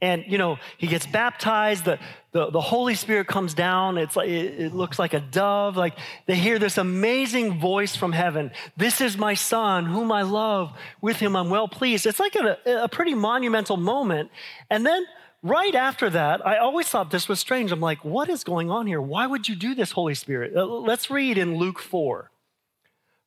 And, 0.00 0.24
you 0.28 0.38
know, 0.38 0.58
he 0.76 0.86
gets 0.86 1.06
baptized, 1.06 1.84
the, 1.84 1.98
the, 2.32 2.50
the 2.50 2.60
Holy 2.60 2.94
Spirit 2.94 3.26
comes 3.26 3.54
down, 3.54 3.98
it's 3.98 4.16
like, 4.16 4.28
it, 4.28 4.60
it 4.60 4.74
looks 4.74 4.98
like 4.98 5.14
a 5.14 5.20
dove. 5.20 5.76
Like 5.76 5.98
they 6.26 6.36
hear 6.36 6.58
this 6.58 6.78
amazing 6.78 7.58
voice 7.58 7.96
from 7.96 8.12
heaven 8.12 8.52
This 8.76 9.00
is 9.00 9.16
my 9.16 9.34
son, 9.34 9.86
whom 9.86 10.12
I 10.12 10.22
love, 10.22 10.72
with 11.00 11.16
him 11.16 11.34
I'm 11.34 11.50
well 11.50 11.68
pleased. 11.68 12.06
It's 12.06 12.20
like 12.20 12.36
a, 12.36 12.58
a 12.84 12.88
pretty 12.88 13.14
monumental 13.14 13.76
moment. 13.76 14.30
And 14.70 14.86
then 14.86 15.04
right 15.42 15.74
after 15.74 16.10
that, 16.10 16.46
I 16.46 16.58
always 16.58 16.88
thought 16.88 17.10
this 17.10 17.28
was 17.28 17.40
strange. 17.40 17.72
I'm 17.72 17.80
like, 17.80 18.04
what 18.04 18.28
is 18.28 18.44
going 18.44 18.70
on 18.70 18.86
here? 18.86 19.00
Why 19.00 19.26
would 19.26 19.48
you 19.48 19.56
do 19.56 19.74
this, 19.74 19.92
Holy 19.92 20.14
Spirit? 20.14 20.52
Uh, 20.56 20.64
let's 20.64 21.10
read 21.10 21.38
in 21.38 21.56
Luke 21.56 21.78
4. 21.78 22.30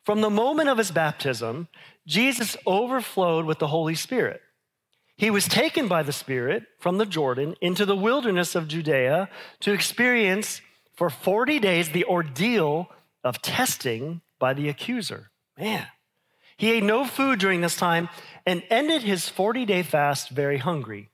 From 0.04 0.22
the 0.22 0.30
moment 0.30 0.70
of 0.70 0.78
his 0.78 0.92
baptism, 0.92 1.68
Jesus 2.08 2.58
overflowed 2.66 3.46
with 3.46 3.60
the 3.60 3.68
Holy 3.68 3.96
Spirit. 3.96 4.42
He 5.16 5.30
was 5.30 5.48
taken 5.48 5.88
by 5.88 6.02
the 6.02 6.12
Spirit 6.12 6.64
from 6.80 6.98
the 6.98 7.06
Jordan 7.06 7.56
into 7.62 7.86
the 7.86 7.96
wilderness 7.96 8.56
of 8.56 8.68
Judea 8.68 9.30
to 9.60 9.72
experience 9.72 10.62
for 10.96 11.12
40 11.12 11.60
days 11.60 11.90
the 11.90 12.06
ordeal 12.06 12.90
of 13.24 13.42
testing 13.42 14.22
by 14.40 14.54
the 14.54 14.68
accuser. 14.68 15.30
Man, 15.58 15.86
he 16.58 16.72
ate 16.72 16.84
no 16.84 17.06
food 17.06 17.40
during 17.40 17.62
this 17.62 17.76
time 17.76 18.10
and 18.46 18.64
ended 18.70 19.04
his 19.04 19.30
40 19.30 19.66
day 19.66 19.84
fast 19.84 20.30
very 20.30 20.58
hungry. 20.58 21.12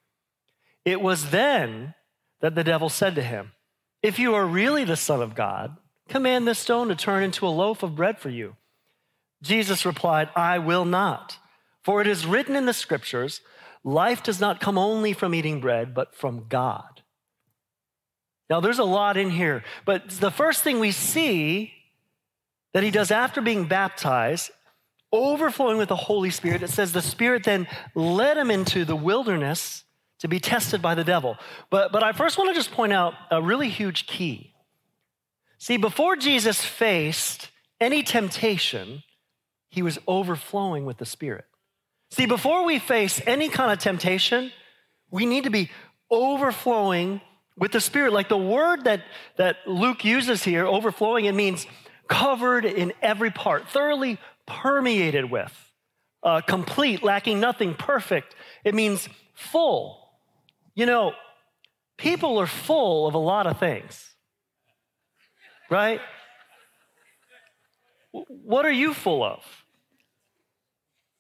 It 0.86 1.02
was 1.02 1.32
then 1.32 1.94
that 2.40 2.56
the 2.56 2.64
devil 2.64 2.88
said 2.88 3.16
to 3.16 3.22
him, 3.22 3.52
If 4.02 4.20
you 4.20 4.34
are 4.36 4.46
really 4.46 4.86
the 4.86 4.96
Son 4.96 5.22
of 5.22 5.36
God, 5.36 5.76
command 6.08 6.48
this 6.48 6.60
stone 6.60 6.88
to 6.88 6.96
turn 6.96 7.24
into 7.24 7.46
a 7.46 7.50
loaf 7.50 7.84
of 7.84 7.96
bread 7.96 8.20
for 8.20 8.30
you. 8.30 8.56
Jesus 9.42 9.86
replied, 9.86 10.30
I 10.36 10.60
will 10.60 10.86
not. 10.86 11.38
For 11.84 12.02
it 12.02 12.08
is 12.08 12.26
written 12.26 12.56
in 12.56 12.66
the 12.66 12.74
scriptures, 12.74 13.42
life 13.84 14.24
does 14.24 14.40
not 14.40 14.60
come 14.60 14.78
only 14.78 15.14
from 15.14 15.34
eating 15.34 15.62
bread, 15.62 15.94
but 15.94 16.16
from 16.16 16.48
God. 16.50 17.02
Now, 18.50 18.60
there's 18.60 18.80
a 18.80 18.84
lot 18.84 19.18
in 19.18 19.30
here, 19.30 19.64
but 19.86 20.10
the 20.10 20.32
first 20.32 20.64
thing 20.64 20.80
we 20.80 20.92
see 20.92 21.74
that 22.74 22.84
he 22.84 22.92
does 22.92 23.12
after 23.12 23.42
being 23.42 23.66
baptized, 23.66 24.52
overflowing 25.12 25.78
with 25.78 25.90
the 25.90 25.96
Holy 25.96 26.30
Spirit, 26.30 26.64
it 26.64 26.70
says 26.70 26.92
the 26.92 27.02
Spirit 27.02 27.44
then 27.44 27.68
led 27.96 28.38
him 28.38 28.52
into 28.52 28.86
the 28.86 28.96
wilderness 28.96 29.84
to 30.20 30.28
be 30.28 30.40
tested 30.40 30.82
by 30.82 30.96
the 30.96 31.04
devil. 31.04 31.38
But, 31.70 31.92
but 31.92 32.04
I 32.04 32.12
first 32.12 32.38
want 32.38 32.50
to 32.50 32.56
just 32.56 32.72
point 32.72 32.94
out 32.94 33.14
a 33.32 33.42
really 33.42 33.70
huge 33.70 34.08
key. 34.08 34.54
See, 35.58 35.78
before 35.78 36.16
Jesus 36.16 36.64
faced 36.64 37.50
any 37.80 38.04
temptation, 38.04 39.04
he 39.70 39.82
was 39.82 40.00
overflowing 40.08 40.86
with 40.86 40.98
the 40.98 41.06
Spirit. 41.06 41.46
See, 42.12 42.26
before 42.26 42.66
we 42.66 42.80
face 42.80 43.22
any 43.26 43.50
kind 43.50 43.72
of 43.72 43.80
temptation, 43.80 44.52
we 45.12 45.26
need 45.26 45.44
to 45.44 45.50
be 45.50 45.70
overflowing 46.10 47.22
with 47.58 47.72
the 47.72 47.82
Spirit. 47.82 48.14
Like 48.14 48.30
the 48.30 48.38
word 48.38 48.86
that, 48.86 49.04
that 49.38 49.58
Luke 49.66 50.06
uses 50.06 50.44
here, 50.44 50.66
overflowing, 50.66 51.26
it 51.26 51.36
means 51.36 51.68
covered 52.08 52.66
in 52.66 52.94
every 53.02 53.32
part, 53.32 53.68
thoroughly 53.70 54.18
permeated 54.46 55.30
with, 55.30 55.54
uh, 56.24 56.42
complete, 56.42 57.04
lacking 57.04 57.40
nothing, 57.40 57.74
perfect. 57.74 58.36
It 58.64 58.74
means 58.74 59.10
full. 59.34 60.10
You 60.76 60.86
know, 60.86 61.14
people 61.98 62.38
are 62.38 62.48
full 62.48 63.08
of 63.08 63.14
a 63.14 63.20
lot 63.20 63.48
of 63.48 63.60
things, 63.60 64.16
right? 65.70 66.00
What 68.28 68.66
are 68.66 68.72
you 68.72 68.94
full 68.94 69.24
of? 69.24 69.44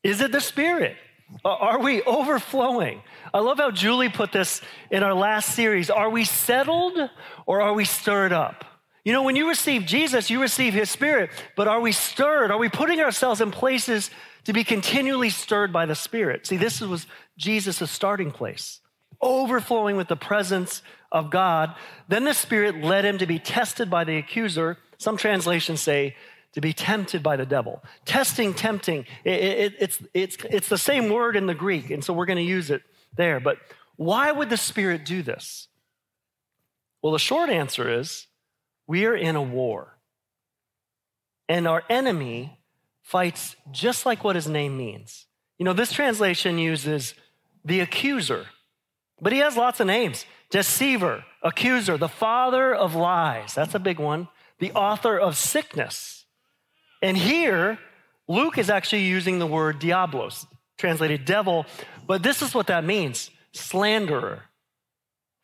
Is 0.03 0.21
it 0.21 0.31
the 0.31 0.41
Spirit? 0.41 0.95
Are 1.43 1.79
we 1.79 2.01
overflowing? 2.03 3.01
I 3.33 3.39
love 3.39 3.57
how 3.57 3.71
Julie 3.71 4.09
put 4.09 4.31
this 4.31 4.61
in 4.89 5.03
our 5.03 5.13
last 5.13 5.53
series. 5.53 5.89
Are 5.89 6.09
we 6.09 6.23
settled 6.23 6.97
or 7.45 7.61
are 7.61 7.73
we 7.73 7.83
stirred 7.83 8.31
up? 8.31 8.63
You 9.03 9.13
know, 9.13 9.23
when 9.23 9.35
you 9.35 9.47
receive 9.47 9.85
Jesus, 9.85 10.29
you 10.29 10.41
receive 10.41 10.73
his 10.73 10.89
spirit, 10.89 11.29
but 11.55 11.67
are 11.67 11.79
we 11.79 11.91
stirred? 11.91 12.51
Are 12.51 12.57
we 12.57 12.69
putting 12.69 12.99
ourselves 12.99 13.41
in 13.41 13.51
places 13.51 14.09
to 14.45 14.53
be 14.53 14.63
continually 14.63 15.29
stirred 15.29 15.71
by 15.73 15.85
the 15.85 15.95
Spirit? 15.95 16.47
See, 16.47 16.57
this 16.57 16.81
was 16.81 17.07
Jesus' 17.37 17.89
starting 17.91 18.31
place 18.31 18.81
overflowing 19.21 19.97
with 19.97 20.07
the 20.07 20.15
presence 20.15 20.81
of 21.11 21.29
God. 21.29 21.73
Then 22.07 22.23
the 22.23 22.33
Spirit 22.33 22.83
led 22.83 23.05
him 23.05 23.17
to 23.17 23.25
be 23.25 23.39
tested 23.39 23.89
by 23.89 24.03
the 24.03 24.17
accuser. 24.17 24.77
Some 24.97 25.17
translations 25.17 25.81
say 25.81 26.15
to 26.57 26.61
be 26.61 26.73
tempted 26.73 27.21
by 27.21 27.35
the 27.35 27.45
devil. 27.45 27.83
Testing, 28.03 28.51
tempting, 28.51 29.05
it, 29.23 29.43
it, 29.43 29.73
it's, 29.79 29.99
it's, 30.15 30.37
it's 30.49 30.69
the 30.69 30.77
same 30.79 31.07
word 31.07 31.35
in 31.35 31.45
the 31.45 31.53
Greek, 31.53 31.91
and 31.91 32.03
so 32.03 32.13
we're 32.13 32.25
going 32.25 32.37
to 32.37 32.41
use 32.43 32.71
it 32.71 32.81
there. 33.15 33.39
But 33.39 33.59
why 33.95 34.31
would 34.31 34.49
the 34.49 34.57
Spirit 34.57 35.05
do 35.05 35.21
this? 35.21 35.67
Well, 37.03 37.13
the 37.13 37.19
short 37.19 37.51
answer 37.51 37.99
is 37.99 38.25
we 38.87 39.05
are 39.05 39.15
in 39.15 39.35
a 39.35 39.41
war. 39.41 39.99
And 41.47 41.67
our 41.67 41.83
enemy 41.91 42.57
fights 43.03 43.55
just 43.69 44.07
like 44.07 44.23
what 44.23 44.35
his 44.35 44.47
name 44.47 44.75
means. 44.75 45.27
You 45.59 45.63
know, 45.65 45.73
this 45.73 45.91
translation 45.91 46.57
uses 46.57 47.13
the 47.63 47.81
accuser. 47.81 48.47
But 49.21 49.31
he 49.31 49.37
has 49.39 49.55
lots 49.55 49.79
of 49.79 49.85
names 49.85 50.25
deceiver, 50.49 51.23
accuser, 51.43 51.99
the 51.99 52.09
father 52.09 52.73
of 52.73 52.95
lies. 52.95 53.53
That's 53.53 53.75
a 53.75 53.79
big 53.79 53.99
one. 53.99 54.27
The 54.57 54.71
author 54.71 55.19
of 55.19 55.37
sickness. 55.37 56.16
And 57.01 57.17
here, 57.17 57.79
Luke 58.27 58.57
is 58.57 58.69
actually 58.69 59.03
using 59.03 59.39
the 59.39 59.47
word 59.47 59.79
diablos, 59.79 60.45
translated 60.77 61.25
devil, 61.25 61.65
but 62.05 62.23
this 62.23 62.41
is 62.41 62.53
what 62.53 62.67
that 62.67 62.83
means 62.83 63.29
slanderer, 63.53 64.43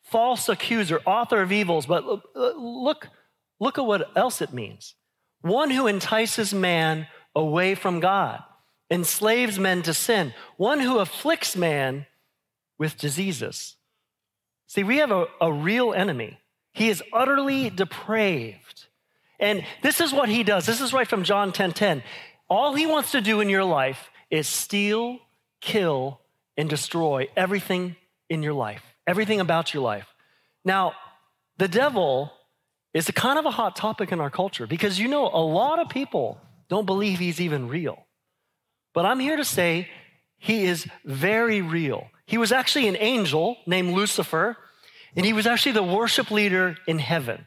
false 0.02 0.48
accuser, 0.48 1.00
author 1.06 1.42
of 1.42 1.52
evils. 1.52 1.86
But 1.86 2.04
look, 2.34 3.08
look 3.58 3.78
at 3.78 3.86
what 3.86 4.16
else 4.16 4.40
it 4.40 4.52
means 4.52 4.94
one 5.40 5.70
who 5.70 5.86
entices 5.86 6.54
man 6.54 7.06
away 7.36 7.74
from 7.74 8.00
God, 8.00 8.42
enslaves 8.90 9.58
men 9.58 9.82
to 9.82 9.92
sin, 9.92 10.32
one 10.56 10.80
who 10.80 10.98
afflicts 10.98 11.54
man 11.54 12.06
with 12.78 12.96
diseases. 12.96 13.76
See, 14.66 14.82
we 14.82 14.98
have 14.98 15.10
a, 15.10 15.26
a 15.40 15.52
real 15.52 15.92
enemy. 15.92 16.38
He 16.72 16.88
is 16.88 17.02
utterly 17.12 17.68
depraved. 17.70 18.83
And 19.40 19.64
this 19.82 20.00
is 20.00 20.12
what 20.12 20.28
he 20.28 20.42
does. 20.42 20.66
This 20.66 20.80
is 20.80 20.92
right 20.92 21.08
from 21.08 21.24
John 21.24 21.52
10 21.52 21.72
10. 21.72 22.02
All 22.48 22.74
he 22.74 22.86
wants 22.86 23.12
to 23.12 23.20
do 23.20 23.40
in 23.40 23.48
your 23.48 23.64
life 23.64 24.10
is 24.30 24.46
steal, 24.46 25.18
kill, 25.60 26.20
and 26.56 26.68
destroy 26.68 27.28
everything 27.36 27.96
in 28.28 28.42
your 28.42 28.52
life, 28.52 28.82
everything 29.06 29.40
about 29.40 29.74
your 29.74 29.82
life. 29.82 30.06
Now, 30.64 30.92
the 31.58 31.68
devil 31.68 32.32
is 32.92 33.08
a 33.08 33.12
kind 33.12 33.38
of 33.38 33.44
a 33.44 33.50
hot 33.50 33.76
topic 33.76 34.12
in 34.12 34.20
our 34.20 34.30
culture 34.30 34.66
because 34.66 34.98
you 34.98 35.08
know 35.08 35.26
a 35.26 35.42
lot 35.42 35.80
of 35.80 35.88
people 35.88 36.40
don't 36.68 36.86
believe 36.86 37.18
he's 37.18 37.40
even 37.40 37.68
real. 37.68 38.04
But 38.92 39.04
I'm 39.04 39.20
here 39.20 39.36
to 39.36 39.44
say 39.44 39.88
he 40.38 40.64
is 40.64 40.86
very 41.04 41.60
real. 41.60 42.08
He 42.26 42.38
was 42.38 42.52
actually 42.52 42.88
an 42.88 42.96
angel 42.98 43.56
named 43.66 43.94
Lucifer, 43.94 44.56
and 45.16 45.26
he 45.26 45.32
was 45.32 45.46
actually 45.46 45.72
the 45.72 45.82
worship 45.82 46.30
leader 46.30 46.76
in 46.86 46.98
heaven. 46.98 47.46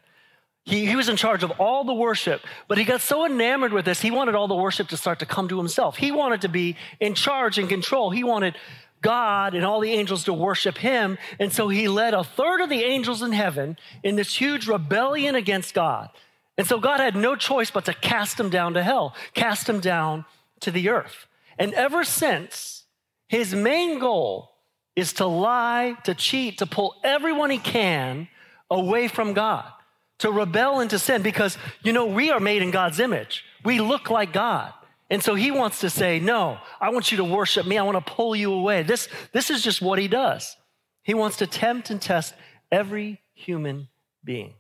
He, 0.68 0.86
he 0.86 0.98
was 0.98 1.08
in 1.08 1.16
charge 1.16 1.44
of 1.44 1.52
all 1.62 1.86
the 1.86 1.94
worship, 1.94 2.42
but 2.68 2.78
he 2.78 2.84
got 2.84 3.00
so 3.00 3.26
enamored 3.26 3.72
with 3.72 3.86
this, 3.86 4.02
he 4.02 4.12
wanted 4.12 4.36
all 4.36 4.50
the 4.50 4.56
worship 4.56 4.90
to 4.90 4.98
start 4.98 5.20
to 5.20 5.26
come 5.26 5.48
to 5.48 5.58
himself. 5.58 5.96
He 5.96 6.12
wanted 6.12 6.42
to 6.42 6.50
be 6.50 6.76
in 7.00 7.14
charge 7.14 7.58
and 7.58 7.70
control. 7.70 8.10
He 8.10 8.26
wanted 8.26 8.58
God 9.02 9.56
and 9.56 9.64
all 9.64 9.80
the 9.80 9.94
angels 9.94 10.26
to 10.26 10.34
worship 10.34 10.78
him. 10.78 11.18
And 11.40 11.54
so 11.54 11.70
he 11.70 11.88
led 11.88 12.14
a 12.14 12.26
third 12.26 12.60
of 12.60 12.70
the 12.70 12.84
angels 12.84 13.22
in 13.22 13.32
heaven 13.32 13.78
in 14.04 14.18
this 14.18 14.36
huge 14.36 14.68
rebellion 14.68 15.36
against 15.36 15.74
God. 15.74 16.10
And 16.58 16.68
so 16.68 16.82
God 16.82 17.00
had 17.00 17.16
no 17.16 17.38
choice 17.38 17.72
but 17.72 17.86
to 17.86 17.94
cast 17.94 18.38
him 18.38 18.50
down 18.50 18.74
to 18.74 18.84
hell, 18.84 19.16
cast 19.34 19.70
him 19.70 19.80
down 19.80 20.26
to 20.60 20.70
the 20.70 20.90
earth. 20.90 21.28
And 21.58 21.74
ever 21.76 22.04
since, 22.04 22.84
his 23.30 23.56
main 23.56 24.00
goal 24.00 24.52
is 24.98 25.14
to 25.14 25.28
lie, 25.28 25.96
to 26.04 26.14
cheat, 26.14 26.58
to 26.58 26.66
pull 26.66 26.96
everyone 27.06 27.52
he 27.52 27.58
can 27.58 28.28
away 28.70 29.08
from 29.08 29.32
God, 29.32 29.72
to 30.20 30.32
rebel 30.32 30.80
into 30.80 30.98
sin, 30.98 31.22
because, 31.22 31.58
you 31.84 31.94
know, 31.94 32.06
we 32.06 32.32
are 32.32 32.40
made 32.40 32.62
in 32.62 32.72
God's 32.72 33.00
image. 33.00 33.44
We 33.64 33.80
look 33.80 34.10
like 34.10 34.34
God. 34.34 34.74
And 35.10 35.24
so 35.24 35.36
he 35.36 35.52
wants 35.52 35.80
to 35.82 35.90
say, 35.90 36.20
No, 36.20 36.58
I 36.82 36.90
want 36.90 37.12
you 37.12 37.18
to 37.18 37.24
worship 37.24 37.66
me. 37.66 37.78
I 37.78 37.84
want 37.84 38.04
to 38.04 38.14
pull 38.14 38.36
you 38.36 38.52
away. 38.52 38.84
This, 38.84 39.08
this 39.32 39.50
is 39.50 39.64
just 39.64 39.82
what 39.82 40.00
he 40.00 40.08
does. 40.08 40.58
He 41.04 41.14
wants 41.14 41.38
to 41.38 41.48
tempt 41.48 41.90
and 41.90 42.02
test 42.02 42.34
every 42.72 43.22
human 43.34 43.88
being. 44.24 44.56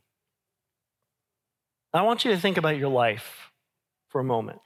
I 1.94 2.04
want 2.04 2.24
you 2.24 2.32
to 2.32 2.38
think 2.38 2.58
about 2.58 2.78
your 2.78 2.90
life 2.90 3.52
for 4.10 4.22
a 4.22 4.24
moment. 4.24 4.60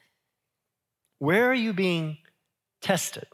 Where 1.19 1.49
are 1.49 1.55
you 1.55 1.73
being 1.73 2.17
tested? 2.81 3.25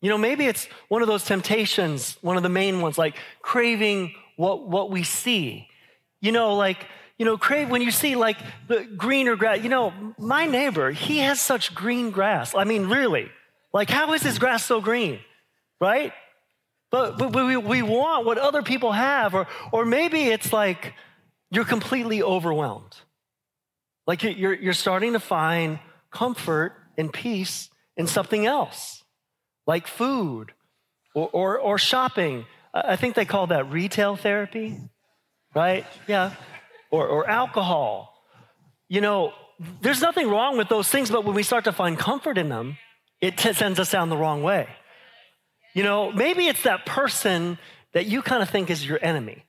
You 0.00 0.10
know, 0.10 0.18
maybe 0.18 0.46
it's 0.46 0.66
one 0.88 1.00
of 1.00 1.08
those 1.08 1.24
temptations, 1.24 2.18
one 2.22 2.36
of 2.36 2.42
the 2.42 2.48
main 2.48 2.80
ones, 2.80 2.98
like 2.98 3.16
craving 3.40 4.14
what, 4.36 4.68
what 4.68 4.90
we 4.90 5.04
see. 5.04 5.68
You 6.22 6.32
know, 6.32 6.56
like, 6.56 6.86
you 7.18 7.26
know, 7.26 7.36
crave 7.36 7.68
when 7.68 7.82
you 7.82 7.90
see 7.90 8.16
like 8.16 8.38
the 8.68 8.88
greener 8.96 9.36
grass. 9.36 9.62
You 9.62 9.68
know, 9.68 9.92
my 10.18 10.46
neighbor, 10.46 10.90
he 10.90 11.18
has 11.18 11.38
such 11.38 11.74
green 11.74 12.10
grass. 12.10 12.54
I 12.54 12.64
mean, 12.64 12.86
really. 12.88 13.28
Like, 13.74 13.90
how 13.90 14.14
is 14.14 14.22
his 14.22 14.38
grass 14.38 14.64
so 14.64 14.80
green? 14.80 15.20
Right? 15.78 16.14
But, 16.90 17.18
but 17.18 17.34
we, 17.34 17.56
we 17.56 17.82
want 17.82 18.24
what 18.24 18.38
other 18.38 18.62
people 18.62 18.92
have, 18.92 19.34
or, 19.34 19.46
or 19.72 19.84
maybe 19.84 20.22
it's 20.24 20.52
like 20.52 20.94
you're 21.50 21.64
completely 21.64 22.22
overwhelmed. 22.22 22.96
Like 24.06 24.22
you're, 24.22 24.54
you're 24.54 24.72
starting 24.72 25.12
to 25.12 25.20
find 25.20 25.78
comfort 26.10 26.74
and 26.98 27.12
peace 27.12 27.70
in 27.96 28.06
something 28.06 28.46
else 28.46 29.02
like 29.66 29.86
food 29.86 30.52
or, 31.14 31.28
or, 31.32 31.58
or 31.58 31.78
shopping. 31.78 32.46
I 32.74 32.96
think 32.96 33.14
they 33.14 33.24
call 33.24 33.48
that 33.48 33.70
retail 33.70 34.16
therapy, 34.16 34.78
right? 35.54 35.86
Yeah. 36.06 36.34
Or, 36.90 37.06
or 37.06 37.28
alcohol. 37.28 38.14
You 38.88 39.00
know, 39.00 39.32
there's 39.80 40.00
nothing 40.00 40.28
wrong 40.28 40.56
with 40.56 40.68
those 40.68 40.88
things, 40.88 41.10
but 41.10 41.24
when 41.24 41.34
we 41.34 41.42
start 41.42 41.64
to 41.64 41.72
find 41.72 41.98
comfort 41.98 42.38
in 42.38 42.48
them, 42.48 42.76
it 43.20 43.38
t- 43.38 43.52
sends 43.52 43.78
us 43.78 43.90
down 43.90 44.08
the 44.08 44.16
wrong 44.16 44.42
way. 44.42 44.68
You 45.74 45.82
know, 45.82 46.12
maybe 46.12 46.46
it's 46.46 46.64
that 46.64 46.84
person 46.84 47.58
that 47.94 48.06
you 48.06 48.22
kind 48.22 48.42
of 48.42 48.50
think 48.50 48.70
is 48.70 48.86
your 48.86 48.98
enemy. 49.02 49.44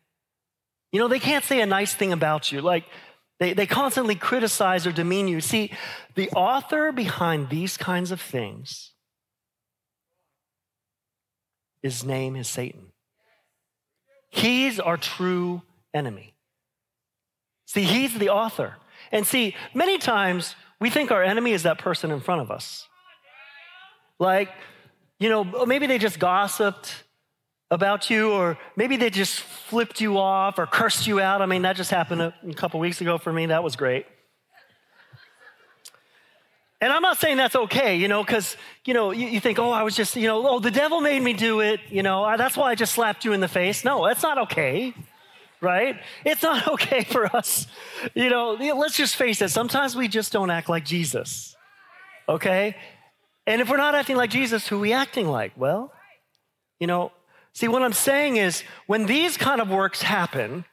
You 0.92 1.00
know, 1.00 1.08
they 1.08 1.20
can't 1.20 1.44
say 1.44 1.60
a 1.62 1.66
nice 1.66 1.94
thing 1.94 2.14
about 2.14 2.52
you. 2.52 2.62
Like, 2.62 2.86
they, 3.40 3.54
they 3.54 3.66
constantly 3.66 4.16
criticize 4.16 4.86
or 4.86 4.92
demean 4.92 5.28
you. 5.28 5.42
See, 5.42 5.72
the 6.16 6.30
author 6.32 6.92
behind 6.92 7.50
these 7.50 7.78
kinds 7.78 8.12
of 8.12 8.22
things 8.22 8.94
his 11.84 12.06
name 12.06 12.38
is 12.38 12.48
Satan. 12.48 12.94
He's 14.30 14.80
our 14.80 14.96
true 14.96 15.62
enemy. 15.94 16.34
See, 17.66 17.84
he's 17.84 18.18
the 18.18 18.30
author. 18.30 18.76
And 19.12 19.26
see, 19.26 19.56
many 19.74 19.98
times 19.98 20.56
we 20.80 20.90
think 20.90 21.12
our 21.12 21.24
enemy 21.24 21.52
is 21.52 21.64
that 21.64 21.78
person 21.78 22.12
in 22.12 22.20
front 22.20 22.42
of 22.42 22.52
us. 22.52 22.88
Like, 24.20 24.50
you 25.20 25.30
know, 25.30 25.48
oh, 25.54 25.66
maybe 25.66 25.88
they 25.88 25.98
just 25.98 26.20
gossiped 26.20 27.04
about 27.72 28.10
you, 28.10 28.32
or 28.32 28.58
maybe 28.76 28.98
they 28.98 29.10
just 29.10 29.40
flipped 29.40 30.00
you 30.00 30.18
off 30.18 30.60
or 30.60 30.68
cursed 30.68 31.08
you 31.08 31.20
out. 31.20 31.42
I 31.42 31.46
mean, 31.46 31.64
that 31.64 31.76
just 31.76 31.90
happened 31.90 32.22
a, 32.22 32.34
a 32.48 32.54
couple 32.54 32.80
weeks 32.80 33.02
ago 33.02 33.18
for 33.18 33.34
me. 33.34 33.48
That 33.48 33.64
was 33.64 33.76
great. 33.76 34.06
And 36.84 36.92
I'm 36.92 37.02
not 37.02 37.18
saying 37.18 37.38
that's 37.38 37.56
okay, 37.56 37.96
you 37.96 38.10
know, 38.10 38.24
because, 38.24 38.58
you 38.84 38.94
know, 38.94 39.12
you, 39.12 39.28
you, 39.28 39.40
think, 39.40 39.58
oh, 39.58 39.72
I 39.72 39.84
was 39.84 39.96
just, 39.96 40.18
you 40.18 40.28
know, 40.28 40.46
oh, 40.46 40.60
the 40.60 40.70
devil 40.70 41.00
made 41.00 41.22
me 41.22 41.32
do 41.32 41.62
it, 41.62 41.80
you 41.90 42.04
know, 42.04 42.26
I, 42.26 42.36
that's 42.36 42.58
why 42.58 42.72
I 42.72 42.76
just 42.76 42.94
slapped 42.94 43.24
you 43.24 43.32
in 43.32 43.40
the 43.40 43.48
face. 43.48 43.86
No, 43.86 44.06
that's 44.06 44.22
not 44.22 44.38
okay, 44.40 44.94
right? 45.64 46.00
It's 46.26 46.44
not 46.44 46.68
okay 46.74 47.04
for 47.04 47.34
us. 47.36 47.66
You 48.14 48.30
know, 48.30 48.52
let's 48.54 48.98
just 48.98 49.16
face 49.16 49.42
it, 49.42 49.50
sometimes 49.50 49.96
we 49.96 50.08
just 50.08 50.32
don't 50.32 50.50
act 50.50 50.70
like 50.70 50.86
Jesus, 50.86 51.56
okay? 52.30 52.76
And 53.48 53.62
if 53.62 53.70
we're 53.70 53.78
not 53.78 53.96
acting 53.96 54.16
like 54.16 54.30
Jesus, 54.30 54.68
who 54.68 54.78
are 54.78 54.80
we 54.80 54.94
acting 54.94 55.28
like? 55.28 55.54
Well, 55.58 55.92
you 56.80 56.88
know, 56.88 57.12
see, 57.54 57.68
what 57.68 57.82
I'm 57.82 57.94
saying 57.94 58.38
is 58.38 58.64
when 58.88 59.06
these 59.06 59.38
kind 59.38 59.62
of 59.62 59.70
works 59.70 60.02
happen, 60.02 60.66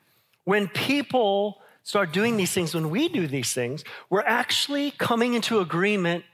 when 0.44 0.68
people 0.68 1.60
start 1.82 2.12
doing 2.12 2.36
these 2.36 2.52
things, 2.52 2.74
when 2.74 2.90
we 2.90 3.08
do 3.08 3.26
these 3.26 3.52
things, 3.52 3.84
we're 4.08 4.22
actually 4.22 4.90
coming 4.92 5.34
into 5.34 5.60
agreement 5.60 6.24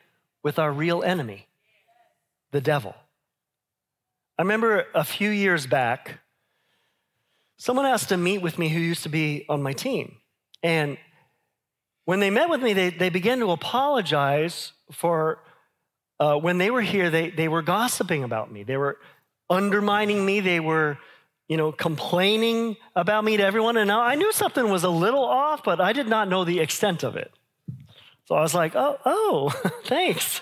with 0.42 0.58
our 0.58 0.72
real 0.72 1.02
enemy, 1.02 1.46
the 2.52 2.60
devil. 2.60 2.94
I 4.38 4.42
remember 4.42 4.86
a 4.94 5.04
few 5.04 5.30
years 5.30 5.66
back, 5.66 6.20
someone 7.56 7.86
asked 7.86 8.08
to 8.10 8.16
meet 8.16 8.38
with 8.38 8.58
me 8.58 8.68
who 8.68 8.80
used 8.80 9.02
to 9.04 9.08
be 9.08 9.44
on 9.48 9.62
my 9.62 9.72
team. 9.72 10.16
And 10.62 10.98
when 12.04 12.20
they 12.20 12.30
met 12.30 12.48
with 12.48 12.62
me, 12.62 12.72
they, 12.72 12.90
they 12.90 13.08
began 13.08 13.38
to 13.40 13.50
apologize 13.50 14.72
for 14.92 15.42
uh, 16.18 16.36
when 16.36 16.58
they 16.58 16.70
were 16.70 16.82
here, 16.82 17.10
they, 17.10 17.30
they 17.30 17.48
were 17.48 17.62
gossiping 17.62 18.24
about 18.24 18.50
me. 18.50 18.62
They 18.62 18.76
were 18.76 18.98
undermining 19.50 20.24
me. 20.24 20.40
They 20.40 20.60
were 20.60 20.98
you 21.48 21.56
know, 21.56 21.70
complaining 21.70 22.76
about 22.94 23.24
me 23.24 23.36
to 23.36 23.44
everyone. 23.44 23.76
And 23.76 23.88
now 23.88 24.00
I 24.00 24.16
knew 24.16 24.32
something 24.32 24.68
was 24.68 24.84
a 24.84 24.88
little 24.88 25.24
off, 25.24 25.62
but 25.62 25.80
I 25.80 25.92
did 25.92 26.08
not 26.08 26.28
know 26.28 26.44
the 26.44 26.60
extent 26.60 27.04
of 27.04 27.16
it. 27.16 27.32
So 28.24 28.34
I 28.34 28.42
was 28.42 28.54
like, 28.54 28.74
oh, 28.74 28.98
oh, 29.04 29.50
thanks. 29.84 30.40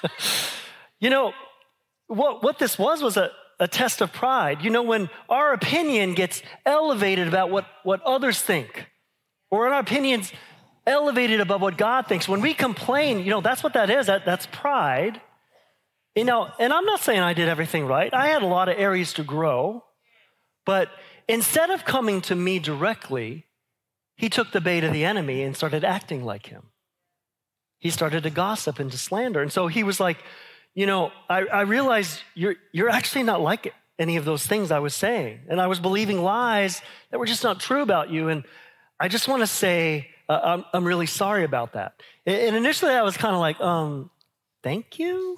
you 1.00 1.10
know, 1.10 1.32
what, 2.06 2.42
what 2.42 2.58
this 2.58 2.78
was 2.78 3.02
was 3.02 3.16
a, 3.16 3.30
a 3.60 3.68
test 3.68 4.00
of 4.00 4.12
pride. 4.12 4.62
You 4.62 4.70
know, 4.70 4.82
when 4.82 5.08
our 5.28 5.52
opinion 5.52 6.14
gets 6.14 6.42
elevated 6.66 7.28
about 7.28 7.50
what, 7.50 7.66
what 7.82 8.02
others 8.02 8.40
think, 8.40 8.86
or 9.50 9.68
our 9.68 9.80
opinions 9.80 10.32
elevated 10.86 11.40
above 11.40 11.60
what 11.60 11.78
God 11.78 12.06
thinks, 12.06 12.28
when 12.28 12.40
we 12.40 12.54
complain, 12.54 13.20
you 13.20 13.30
know, 13.30 13.40
that's 13.40 13.62
what 13.62 13.74
that 13.74 13.90
is. 13.90 14.06
That, 14.06 14.24
that's 14.24 14.46
pride. 14.46 15.20
You 16.14 16.24
know, 16.24 16.48
and 16.58 16.72
I'm 16.72 16.84
not 16.84 17.00
saying 17.00 17.20
I 17.20 17.34
did 17.34 17.48
everything 17.48 17.86
right. 17.86 18.12
I 18.12 18.28
had 18.28 18.42
a 18.42 18.46
lot 18.46 18.68
of 18.68 18.78
areas 18.78 19.12
to 19.14 19.24
grow. 19.24 19.84
But 20.64 20.88
instead 21.28 21.70
of 21.70 21.84
coming 21.84 22.20
to 22.22 22.34
me 22.34 22.58
directly, 22.58 23.46
he 24.16 24.28
took 24.28 24.52
the 24.52 24.60
bait 24.60 24.84
of 24.84 24.92
the 24.92 25.04
enemy 25.04 25.42
and 25.42 25.56
started 25.56 25.84
acting 25.84 26.24
like 26.24 26.46
him. 26.46 26.70
He 27.78 27.90
started 27.90 28.22
to 28.22 28.30
gossip 28.30 28.78
and 28.78 28.90
to 28.90 28.98
slander. 28.98 29.42
And 29.42 29.52
so 29.52 29.66
he 29.66 29.82
was 29.82 30.00
like, 30.00 30.18
You 30.74 30.86
know, 30.86 31.12
I, 31.28 31.46
I 31.46 31.60
realized 31.62 32.20
you're, 32.34 32.56
you're 32.72 32.90
actually 32.90 33.22
not 33.22 33.40
like 33.40 33.72
any 33.98 34.16
of 34.16 34.24
those 34.24 34.46
things 34.46 34.70
I 34.70 34.80
was 34.80 34.94
saying. 34.94 35.40
And 35.48 35.60
I 35.60 35.68
was 35.68 35.78
believing 35.78 36.22
lies 36.22 36.82
that 37.10 37.18
were 37.18 37.26
just 37.26 37.44
not 37.44 37.60
true 37.60 37.82
about 37.82 38.10
you. 38.10 38.28
And 38.28 38.44
I 38.98 39.08
just 39.08 39.28
want 39.28 39.42
to 39.42 39.46
say, 39.46 40.08
uh, 40.28 40.40
I'm, 40.42 40.64
I'm 40.72 40.84
really 40.84 41.06
sorry 41.06 41.44
about 41.44 41.74
that. 41.74 41.94
And 42.26 42.56
initially 42.56 42.92
I 42.92 43.02
was 43.02 43.16
kind 43.16 43.34
of 43.34 43.40
like, 43.40 43.60
um, 43.60 44.10
Thank 44.64 44.98
you? 44.98 45.36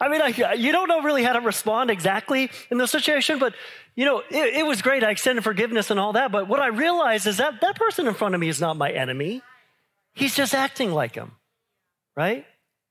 I 0.00 0.08
mean, 0.08 0.20
I, 0.20 0.52
you 0.52 0.72
don't 0.72 0.88
know 0.88 1.00
really 1.00 1.24
how 1.24 1.32
to 1.32 1.40
respond 1.40 1.90
exactly 1.90 2.50
in 2.70 2.76
the 2.76 2.86
situation, 2.86 3.38
but 3.38 3.54
you 3.96 4.04
know, 4.04 4.22
it, 4.30 4.58
it, 4.58 4.66
was 4.66 4.82
great. 4.82 5.02
I 5.02 5.10
extended 5.10 5.42
forgiveness 5.42 5.90
and 5.90 5.98
all 5.98 6.12
that. 6.12 6.30
But 6.30 6.48
what 6.48 6.60
I 6.60 6.68
realized 6.68 7.26
is 7.26 7.38
that 7.38 7.62
that 7.62 7.76
person 7.76 8.06
in 8.06 8.12
front 8.12 8.34
of 8.34 8.40
me 8.42 8.48
is 8.48 8.60
not 8.60 8.76
my 8.76 8.90
enemy. 8.90 9.42
He's 10.12 10.36
just 10.36 10.54
acting 10.54 10.92
like 10.92 11.14
him, 11.14 11.32
right? 12.14 12.44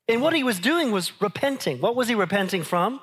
And 0.07 0.21
what 0.21 0.33
he 0.33 0.43
was 0.43 0.59
doing 0.59 0.91
was 0.91 1.11
repenting. 1.21 1.81
What 1.81 1.95
was 1.95 2.07
he 2.07 2.15
repenting 2.15 2.63
from? 2.63 3.01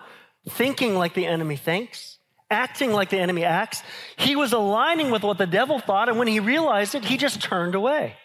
Thinking 0.48 0.96
like 0.96 1.14
the 1.14 1.26
enemy 1.26 1.56
thinks, 1.56 2.18
acting 2.50 2.92
like 2.92 3.10
the 3.10 3.18
enemy 3.18 3.44
acts. 3.44 3.82
He 4.16 4.36
was 4.36 4.52
aligning 4.52 5.10
with 5.10 5.22
what 5.22 5.38
the 5.38 5.46
devil 5.46 5.78
thought. 5.78 6.08
And 6.08 6.18
when 6.18 6.28
he 6.28 6.40
realized 6.40 6.94
it, 6.94 7.04
he 7.04 7.16
just 7.16 7.42
turned 7.42 7.74
away. 7.74 8.16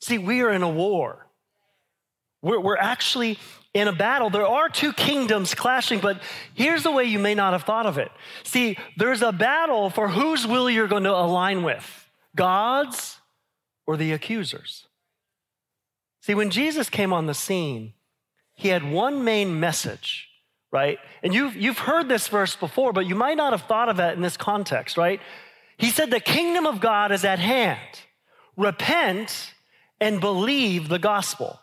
See, 0.00 0.18
we 0.18 0.42
are 0.42 0.50
in 0.50 0.62
a 0.62 0.68
war. 0.68 1.26
We're, 2.42 2.60
we're 2.60 2.76
actually 2.76 3.38
in 3.72 3.88
a 3.88 3.92
battle. 3.92 4.30
There 4.30 4.46
are 4.46 4.68
two 4.68 4.92
kingdoms 4.92 5.54
clashing, 5.54 5.98
but 5.98 6.22
here's 6.54 6.82
the 6.82 6.92
way 6.92 7.04
you 7.04 7.18
may 7.18 7.34
not 7.34 7.52
have 7.52 7.64
thought 7.64 7.86
of 7.86 7.98
it. 7.98 8.10
See, 8.44 8.78
there's 8.96 9.22
a 9.22 9.32
battle 9.32 9.90
for 9.90 10.08
whose 10.08 10.46
will 10.46 10.70
you're 10.70 10.86
going 10.86 11.04
to 11.04 11.14
align 11.14 11.62
with 11.62 12.08
God's 12.36 13.18
or 13.86 13.96
the 13.96 14.12
accusers. 14.12 14.86
See, 16.20 16.34
when 16.34 16.50
Jesus 16.50 16.88
came 16.88 17.12
on 17.12 17.26
the 17.26 17.34
scene, 17.34 17.94
he 18.54 18.68
had 18.68 18.84
one 18.84 19.24
main 19.24 19.60
message, 19.60 20.28
right? 20.70 20.98
And 21.22 21.34
you've, 21.34 21.56
you've 21.56 21.78
heard 21.78 22.08
this 22.08 22.28
verse 22.28 22.56
before, 22.56 22.92
but 22.92 23.06
you 23.06 23.14
might 23.14 23.36
not 23.36 23.52
have 23.52 23.62
thought 23.62 23.88
of 23.88 23.96
that 23.98 24.14
in 24.14 24.22
this 24.22 24.36
context, 24.36 24.96
right? 24.96 25.20
He 25.76 25.90
said, 25.90 26.10
The 26.10 26.20
kingdom 26.20 26.66
of 26.66 26.80
God 26.80 27.12
is 27.12 27.24
at 27.24 27.38
hand. 27.38 27.80
Repent 28.56 29.54
and 30.00 30.20
believe 30.20 30.88
the 30.88 30.98
gospel. 30.98 31.60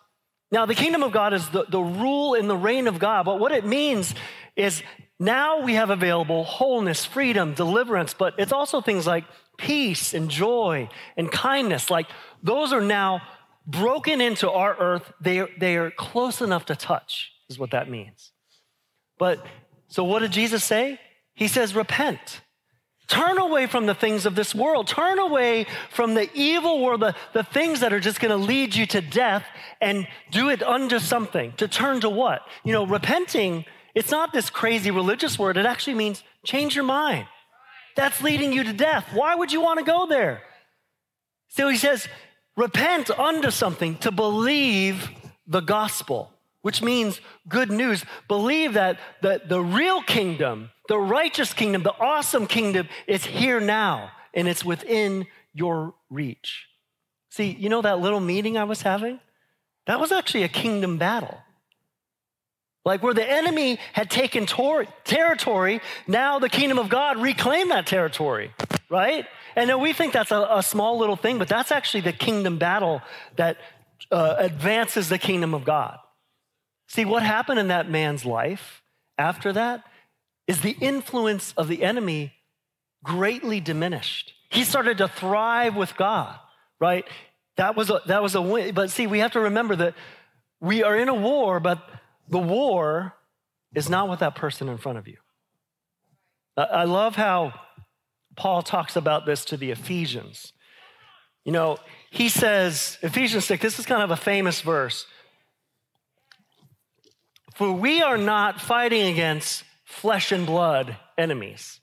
Now, 0.52 0.66
the 0.66 0.76
kingdom 0.76 1.02
of 1.02 1.14
God 1.14 1.34
is 1.34 1.48
the, 1.50 1.66
the 1.70 1.80
rule 1.80 2.34
and 2.36 2.50
the 2.50 2.58
reign 2.58 2.88
of 2.88 3.00
God, 3.00 3.26
but 3.26 3.40
what 3.40 3.54
it 3.54 3.66
means 3.66 4.14
is 4.58 4.84
now 5.18 5.62
we 5.62 5.76
have 5.76 5.90
available 5.90 6.44
wholeness, 6.44 7.06
freedom, 7.06 7.54
deliverance, 7.54 8.14
but 8.14 8.34
it's 8.38 8.52
also 8.52 8.82
things 8.82 9.08
like 9.08 9.24
peace 9.58 10.14
and 10.14 10.30
joy 10.30 10.90
and 11.16 11.32
kindness. 11.32 11.90
Like 11.90 12.08
those 12.44 12.74
are 12.74 12.82
now 12.82 13.22
broken 13.66 14.22
into 14.22 14.50
our 14.50 14.76
earth. 14.80 15.12
They, 15.22 15.46
they 15.60 15.78
are 15.78 15.92
close 15.92 16.42
enough 16.42 16.66
to 16.66 16.76
touch, 16.76 17.32
is 17.50 17.60
what 17.60 17.72
that 17.72 17.90
means. 17.90 18.32
But 19.18 19.46
so 19.88 20.04
what 20.04 20.20
did 20.20 20.32
Jesus 20.32 20.64
say? 20.64 21.00
He 21.34 21.48
says, 21.48 21.76
repent. 21.76 22.42
Turn 23.08 23.38
away 23.38 23.68
from 23.68 23.88
the 23.88 23.94
things 23.94 24.26
of 24.26 24.36
this 24.36 24.56
world. 24.56 24.88
Turn 24.88 25.20
away 25.20 25.66
from 25.90 26.14
the 26.14 26.30
evil 26.34 26.82
world, 26.82 27.02
the, 27.02 27.14
the 27.34 27.44
things 27.44 27.82
that 27.82 27.92
are 27.92 28.00
just 28.00 28.22
going 28.22 28.32
to 28.32 28.38
lead 28.38 28.74
you 28.74 28.86
to 28.86 29.02
death, 29.02 29.44
and 29.82 30.08
do 30.32 30.50
it 30.50 30.64
unto 30.64 30.98
something. 30.98 31.52
To 31.58 31.68
turn 31.68 32.00
to 32.02 32.10
what? 32.10 32.42
You 32.64 32.72
know, 32.72 32.86
repenting, 32.86 33.66
it's 33.96 34.12
not 34.12 34.32
this 34.32 34.50
crazy 34.50 34.92
religious 34.92 35.38
word. 35.38 35.58
It 35.58 35.66
actually 35.66 35.96
means 35.96 36.24
change 36.46 36.74
your 36.74 36.86
mind. 36.86 37.28
That's 37.98 38.24
leading 38.24 38.54
you 38.54 38.64
to 38.64 38.72
death. 38.72 39.08
Why 39.14 39.36
would 39.36 39.52
you 39.52 39.60
want 39.60 39.80
to 39.80 39.86
go 39.86 40.08
there? 40.08 40.44
So 41.50 41.68
he 41.68 41.76
says, 41.76 42.08
repent 42.62 43.10
unto 43.12 43.52
something, 43.52 43.98
to 43.98 44.12
believe 44.12 45.10
the 45.48 45.62
gospel, 45.62 46.32
which 46.62 46.82
means 46.82 47.20
good 47.48 47.72
news. 47.72 48.06
Believe 48.28 48.74
that 48.74 49.00
the, 49.22 49.42
the 49.46 49.62
real 49.62 50.02
kingdom 50.02 50.70
the 50.92 51.00
righteous 51.00 51.54
kingdom, 51.54 51.84
the 51.84 51.98
awesome 52.02 52.46
kingdom 52.46 52.90
is 53.08 53.24
here 53.24 53.62
now 53.62 54.12
and 54.34 54.46
it's 54.46 54.66
within 54.66 55.26
your 55.54 55.94
reach. 56.10 56.68
See, 57.30 57.56
you 57.58 57.70
know 57.70 57.82
that 57.82 58.02
little 58.02 58.20
meeting 58.20 58.58
I 58.58 58.66
was 58.66 58.82
having? 58.82 59.22
That 59.86 60.02
was 60.02 60.12
actually 60.12 60.44
a 60.44 60.50
kingdom 60.50 60.98
battle. 60.98 61.38
Like 62.84 63.04
where 63.04 63.14
the 63.14 63.30
enemy 63.30 63.78
had 63.94 64.10
taken 64.10 64.46
tor- 64.46 64.88
territory, 65.04 65.82
now 66.08 66.40
the 66.40 66.50
kingdom 66.50 66.80
of 66.80 66.90
God 66.90 67.22
reclaimed 67.22 67.70
that 67.72 67.86
territory, 67.86 68.54
right? 68.90 69.26
And 69.56 69.70
then 69.70 69.80
we 69.80 69.94
think 69.94 70.14
that's 70.14 70.32
a, 70.32 70.48
a 70.50 70.64
small 70.64 70.98
little 70.98 71.16
thing, 71.16 71.38
but 71.38 71.48
that's 71.48 71.72
actually 71.72 72.02
the 72.02 72.14
kingdom 72.14 72.58
battle 72.58 73.02
that 73.36 73.58
uh, 74.12 74.36
advances 74.40 75.10
the 75.10 75.20
kingdom 75.20 75.54
of 75.54 75.64
God. 75.64 76.00
See, 76.88 77.06
what 77.06 77.24
happened 77.24 77.60
in 77.60 77.68
that 77.68 77.90
man's 77.90 78.26
life 78.26 78.82
after 79.18 79.54
that 79.54 79.84
is 80.48 80.62
the 80.62 80.76
influence 80.82 81.54
of 81.56 81.68
the 81.68 81.84
enemy 81.84 82.34
greatly 83.04 83.60
diminished. 83.60 84.34
He 84.50 84.64
started 84.64 84.98
to 84.98 85.08
thrive 85.08 85.76
with 85.76 85.96
God, 85.96 86.38
right? 86.80 87.08
That 87.58 87.76
was 87.76 87.90
a, 87.90 88.02
that 88.08 88.22
was 88.22 88.36
a 88.36 88.42
win. 88.42 88.74
But 88.74 88.90
see, 88.90 89.08
we 89.08 89.20
have 89.20 89.32
to 89.34 89.40
remember 89.40 89.76
that 89.78 89.94
we 90.60 90.84
are 90.84 90.96
in 90.96 91.10
a 91.10 91.14
war, 91.14 91.60
but 91.60 91.88
the 92.32 92.40
war 92.40 93.14
is 93.76 93.90
not 93.90 94.10
with 94.10 94.20
that 94.20 94.36
person 94.36 94.68
in 94.70 94.78
front 94.78 94.98
of 94.98 95.08
you. 95.08 95.18
I 96.58 96.86
love 96.86 97.16
how 97.16 97.54
Paul 98.36 98.62
talks 98.62 98.96
about 98.96 99.26
this 99.26 99.46
to 99.46 99.58
the 99.58 99.72
Ephesians. 99.72 100.54
You 101.46 101.52
know, 101.52 101.78
he 102.10 102.30
says, 102.30 102.98
Ephesians 103.02 103.46
6, 103.46 103.62
this 103.62 103.80
is 103.80 103.86
kind 103.86 104.04
of 104.04 104.12
a 104.12 104.16
famous 104.16 104.62
verse. 104.62 105.06
For 107.56 107.72
we 107.72 108.02
are 108.02 108.18
not 108.18 108.60
fighting 108.60 109.08
against 109.08 109.64
flesh 109.84 110.32
and 110.32 110.46
blood 110.46 110.98
enemies, 111.18 111.80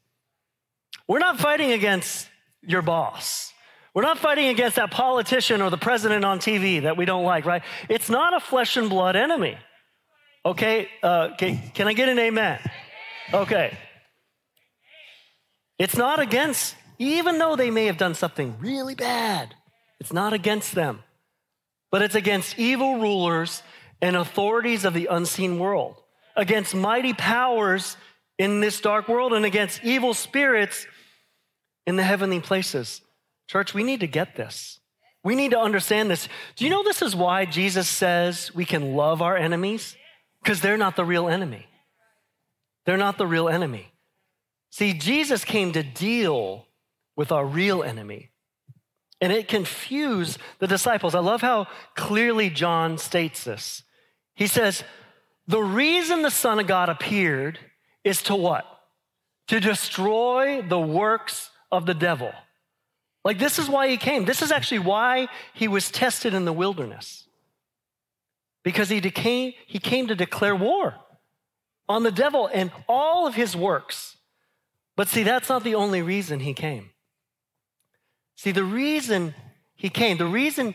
We're 1.07 1.19
not 1.19 1.39
fighting 1.39 1.73
against 1.73 2.29
your 2.63 2.83
boss. 2.83 3.53
We're 3.95 4.03
not 4.03 4.19
fighting 4.19 4.47
against 4.47 4.77
that 4.77 4.91
politician 4.91 5.61
or 5.61 5.71
the 5.71 5.79
president 5.79 6.25
on 6.25 6.39
TV 6.39 6.83
that 6.83 6.97
we 6.97 7.05
don't 7.05 7.25
like, 7.25 7.45
right? 7.45 7.63
It's 7.89 8.09
not 8.09 8.35
a 8.35 8.41
flesh 8.41 8.77
and 8.77 8.89
blood 8.89 9.17
enemy. 9.17 9.59
Okay, 10.45 10.89
uh, 11.03 11.31
okay 11.33 11.71
can 11.75 11.89
I 11.89 11.93
get 11.93 12.09
an 12.09 12.19
amen? 12.19 12.61
Okay. 13.33 13.77
It's 15.79 15.97
not 15.97 16.19
against, 16.19 16.75
even 16.99 17.39
though 17.39 17.55
they 17.55 17.71
may 17.71 17.87
have 17.87 17.99
done 17.99 18.15
something 18.15 18.57
really 18.59 18.95
bad, 18.95 19.55
it's 20.01 20.13
not 20.13 20.33
against 20.33 20.75
them, 20.75 21.03
but 21.91 22.03
it's 22.03 22.15
against 22.15 22.59
evil 22.59 22.99
rulers 22.99 23.63
and 24.01 24.17
authorities 24.17 24.85
of 24.85 24.95
the 24.95 25.07
unseen 25.07 25.59
world, 25.59 25.97
against 26.37 26.75
mighty 26.75 27.13
powers 27.13 27.97
in 28.39 28.61
this 28.61 28.81
dark 28.81 29.09
world, 29.09 29.33
and 29.33 29.45
against 29.45 29.83
evil 29.85 30.15
spirits 30.15 30.87
in 31.87 31.97
the 31.97 32.05
heavenly 32.05 32.41
places. 32.41 33.01
Church, 33.49 33.75
we 33.75 33.83
need 33.83 34.01
to 34.01 34.07
get 34.07 34.37
this. 34.37 34.79
We 35.25 35.35
need 35.35 35.51
to 35.51 35.59
understand 35.59 36.11
this. 36.11 36.29
Do 36.57 36.65
you 36.65 36.71
know 36.71 36.83
this 36.83 37.03
is 37.03 37.17
why 37.17 37.45
Jesus 37.45 37.89
says 37.89 38.55
we 38.55 38.65
can 38.65 38.95
love 38.95 39.21
our 39.21 39.37
enemies? 39.37 39.97
Because 40.43 40.61
they're 40.61 40.77
not 40.77 40.97
the 40.97 41.05
real 41.05 41.29
enemy. 41.29 41.67
They're 42.87 42.97
not 42.97 43.19
the 43.19 43.27
real 43.27 43.49
enemy. 43.49 43.93
See, 44.71 44.93
Jesus 44.93 45.45
came 45.45 45.73
to 45.73 45.83
deal 45.83 46.67
with 47.17 47.33
our 47.33 47.45
real 47.45 47.83
enemy. 47.83 48.31
And 49.21 49.33
it 49.33 49.49
confused 49.49 50.39
the 50.59 50.67
disciples. 50.67 51.15
I 51.15 51.21
love 51.21 51.41
how 51.41 51.67
clearly 51.97 52.51
John 52.51 52.99
states 52.99 53.45
this. 53.45 53.83
He 54.35 54.47
says, 54.47 54.85
The 55.49 55.63
reason 55.63 56.23
the 56.23 56.31
Son 56.31 56.61
of 56.61 56.67
God 56.67 56.89
appeared 56.89 57.59
is 58.05 58.23
to 58.25 58.37
what? 58.37 58.65
To 59.49 59.61
destroy 59.61 60.63
the 60.63 60.79
works 60.79 61.51
of 61.73 61.85
the 61.85 61.95
devil. 61.95 62.33
Like, 63.25 63.39
this 63.39 63.59
is 63.59 63.69
why 63.69 63.89
he 63.89 63.97
came. 63.97 64.25
This 64.25 64.41
is 64.41 64.53
actually 64.53 64.79
why 64.79 65.29
he 65.53 65.69
was 65.69 65.91
tested 65.91 66.33
in 66.33 66.45
the 66.45 66.53
wilderness. 66.53 67.28
Because 68.65 68.89
he, 68.89 69.01
decame, 69.01 69.55
he 69.67 69.79
came 69.79 70.09
to 70.09 70.15
declare 70.15 70.55
war 70.55 70.95
on 71.89 72.03
the 72.03 72.11
devil 72.11 72.49
and 72.53 72.71
all 72.89 73.27
of 73.27 73.35
his 73.35 73.57
works. 73.57 74.17
But 74.97 75.09
see, 75.09 75.23
that's 75.23 75.49
not 75.49 75.65
the 75.65 75.75
only 75.75 76.03
reason 76.03 76.41
he 76.41 76.55
came. 76.55 76.91
See, 78.37 78.53
the 78.53 78.65
reason 78.65 79.35
he 79.75 79.89
came, 79.89 80.19
the 80.19 80.27
reason 80.27 80.75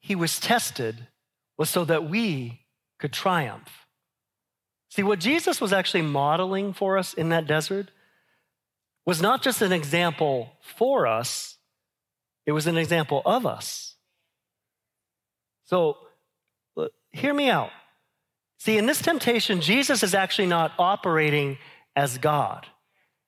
he 0.00 0.14
was 0.14 0.40
tested 0.40 1.06
was 1.56 1.70
so 1.70 1.84
that 1.84 2.08
we 2.08 2.60
could 2.98 3.12
triumph. 3.12 3.86
See, 4.90 5.02
what 5.02 5.20
Jesus 5.20 5.60
was 5.60 5.72
actually 5.72 6.02
modeling 6.02 6.72
for 6.72 6.98
us 6.98 7.14
in 7.14 7.28
that 7.28 7.46
desert 7.46 7.90
was 9.06 9.22
not 9.22 9.42
just 9.42 9.62
an 9.62 9.72
example 9.72 10.52
for 10.60 11.06
us, 11.06 11.58
it 12.46 12.52
was 12.52 12.66
an 12.66 12.76
example 12.76 13.22
of 13.24 13.46
us. 13.46 13.96
So, 15.64 15.98
hear 17.12 17.34
me 17.34 17.48
out. 17.50 17.70
See, 18.58 18.76
in 18.76 18.86
this 18.86 19.00
temptation, 19.00 19.60
Jesus 19.60 20.02
is 20.02 20.14
actually 20.14 20.48
not 20.48 20.72
operating 20.78 21.58
as 21.96 22.18
God. 22.18 22.66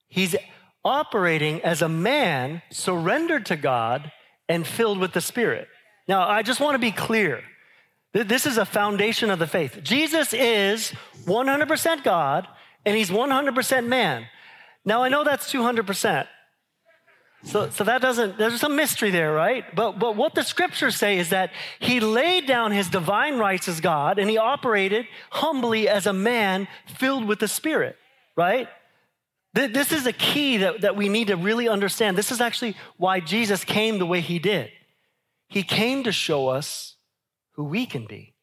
He's 0.08 0.36
operating 0.84 1.62
as 1.62 1.80
a 1.80 1.88
man 1.88 2.62
surrendered 2.70 3.46
to 3.46 3.56
God 3.56 4.12
and 4.48 4.66
filled 4.66 4.98
with 4.98 5.12
the 5.12 5.20
Spirit. 5.20 5.68
Now, 6.06 6.28
I 6.28 6.42
just 6.42 6.60
want 6.60 6.74
to 6.74 6.78
be 6.78 6.92
clear. 6.92 7.42
This 8.12 8.44
is 8.44 8.58
a 8.58 8.66
foundation 8.66 9.30
of 9.30 9.38
the 9.38 9.46
faith. 9.46 9.80
Jesus 9.82 10.34
is 10.34 10.92
100% 11.24 12.04
God 12.04 12.46
and 12.84 12.96
he's 12.96 13.10
100% 13.10 13.86
man. 13.86 14.26
Now, 14.84 15.02
I 15.02 15.08
know 15.08 15.24
that's 15.24 15.50
200%. 15.50 16.26
So, 17.44 17.70
so 17.70 17.84
that 17.84 18.00
doesn't, 18.00 18.38
there's 18.38 18.60
some 18.60 18.76
mystery 18.76 19.10
there, 19.10 19.32
right? 19.32 19.64
But, 19.74 19.98
but 19.98 20.14
what 20.14 20.34
the 20.34 20.44
scriptures 20.44 20.94
say 20.94 21.18
is 21.18 21.30
that 21.30 21.50
he 21.80 21.98
laid 21.98 22.46
down 22.46 22.70
his 22.70 22.88
divine 22.88 23.38
rights 23.38 23.68
as 23.68 23.80
God 23.80 24.18
and 24.18 24.30
he 24.30 24.38
operated 24.38 25.06
humbly 25.30 25.88
as 25.88 26.06
a 26.06 26.12
man 26.12 26.68
filled 26.86 27.26
with 27.26 27.40
the 27.40 27.48
Spirit, 27.48 27.96
right? 28.36 28.68
This 29.54 29.92
is 29.92 30.06
a 30.06 30.12
key 30.12 30.58
that, 30.58 30.82
that 30.82 30.96
we 30.96 31.08
need 31.08 31.26
to 31.26 31.36
really 31.36 31.68
understand. 31.68 32.16
This 32.16 32.30
is 32.30 32.40
actually 32.40 32.76
why 32.96 33.20
Jesus 33.20 33.64
came 33.64 33.98
the 33.98 34.06
way 34.06 34.20
he 34.20 34.38
did. 34.38 34.70
He 35.48 35.62
came 35.62 36.04
to 36.04 36.12
show 36.12 36.48
us 36.48 36.96
who 37.56 37.64
we 37.64 37.84
can 37.84 38.06
be. 38.06 38.34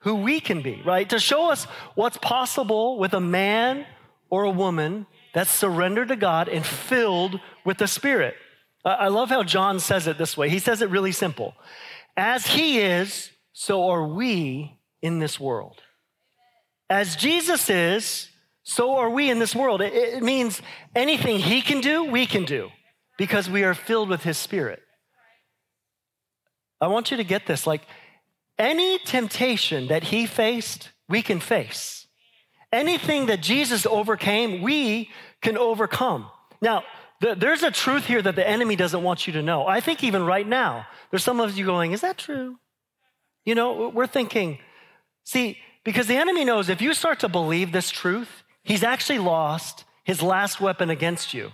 Who 0.00 0.16
we 0.16 0.38
can 0.38 0.60
be, 0.62 0.80
right? 0.84 1.08
To 1.08 1.18
show 1.18 1.50
us 1.50 1.64
what's 1.94 2.18
possible 2.18 2.98
with 2.98 3.14
a 3.14 3.20
man 3.20 3.86
or 4.30 4.44
a 4.44 4.50
woman 4.50 5.06
that's 5.32 5.50
surrendered 5.50 6.08
to 6.08 6.16
God 6.16 6.48
and 6.48 6.64
filled 6.64 7.40
with 7.64 7.78
the 7.78 7.88
Spirit. 7.88 8.34
I 8.84 9.08
love 9.08 9.30
how 9.30 9.42
John 9.42 9.80
says 9.80 10.06
it 10.06 10.18
this 10.18 10.36
way. 10.36 10.50
He 10.50 10.58
says 10.58 10.82
it 10.82 10.90
really 10.90 11.12
simple. 11.12 11.54
As 12.16 12.46
he 12.46 12.78
is, 12.78 13.30
so 13.52 13.88
are 13.88 14.06
we 14.06 14.78
in 15.00 15.20
this 15.20 15.40
world. 15.40 15.80
As 16.90 17.16
Jesus 17.16 17.70
is, 17.70 18.28
so 18.62 18.96
are 18.96 19.10
we 19.10 19.30
in 19.30 19.38
this 19.38 19.54
world. 19.54 19.80
It, 19.80 20.22
means 20.22 20.60
anything 20.94 21.38
he 21.38 21.62
can 21.62 21.80
do, 21.80 22.04
we 22.04 22.26
can 22.26 22.44
do 22.44 22.70
because 23.16 23.48
we 23.48 23.64
are 23.64 23.74
filled 23.74 24.08
with 24.08 24.22
his 24.22 24.36
spirit. 24.36 24.80
I 26.80 26.88
want 26.88 27.10
you 27.10 27.16
to 27.16 27.24
get 27.24 27.46
this. 27.46 27.66
Like 27.66 27.82
any 28.58 28.98
temptation 28.98 29.88
that 29.88 30.04
he 30.04 30.26
faced, 30.26 30.90
we 31.08 31.22
can 31.22 31.40
face. 31.40 32.06
Anything 32.72 33.26
that 33.26 33.40
Jesus 33.40 33.86
overcame, 33.86 34.62
we 34.62 35.10
can 35.40 35.56
overcome. 35.56 36.26
Now, 36.60 36.82
there's 37.20 37.62
a 37.62 37.70
truth 37.70 38.06
here 38.06 38.20
that 38.20 38.36
the 38.36 38.46
enemy 38.46 38.76
doesn't 38.76 39.02
want 39.02 39.26
you 39.26 39.32
to 39.34 39.42
know. 39.42 39.66
I 39.66 39.80
think 39.80 40.04
even 40.04 40.24
right 40.24 40.46
now, 40.46 40.86
there's 41.10 41.24
some 41.24 41.40
of 41.40 41.56
you 41.56 41.64
going, 41.64 41.92
Is 41.92 42.00
that 42.02 42.18
true? 42.18 42.58
You 43.44 43.54
know, 43.54 43.88
we're 43.88 44.06
thinking, 44.06 44.58
see, 45.24 45.58
because 45.84 46.06
the 46.06 46.16
enemy 46.16 46.44
knows 46.44 46.68
if 46.68 46.80
you 46.80 46.94
start 46.94 47.20
to 47.20 47.28
believe 47.28 47.72
this 47.72 47.90
truth, 47.90 48.42
he's 48.62 48.82
actually 48.82 49.18
lost 49.18 49.84
his 50.02 50.22
last 50.22 50.60
weapon 50.60 50.90
against 50.90 51.34
you, 51.34 51.52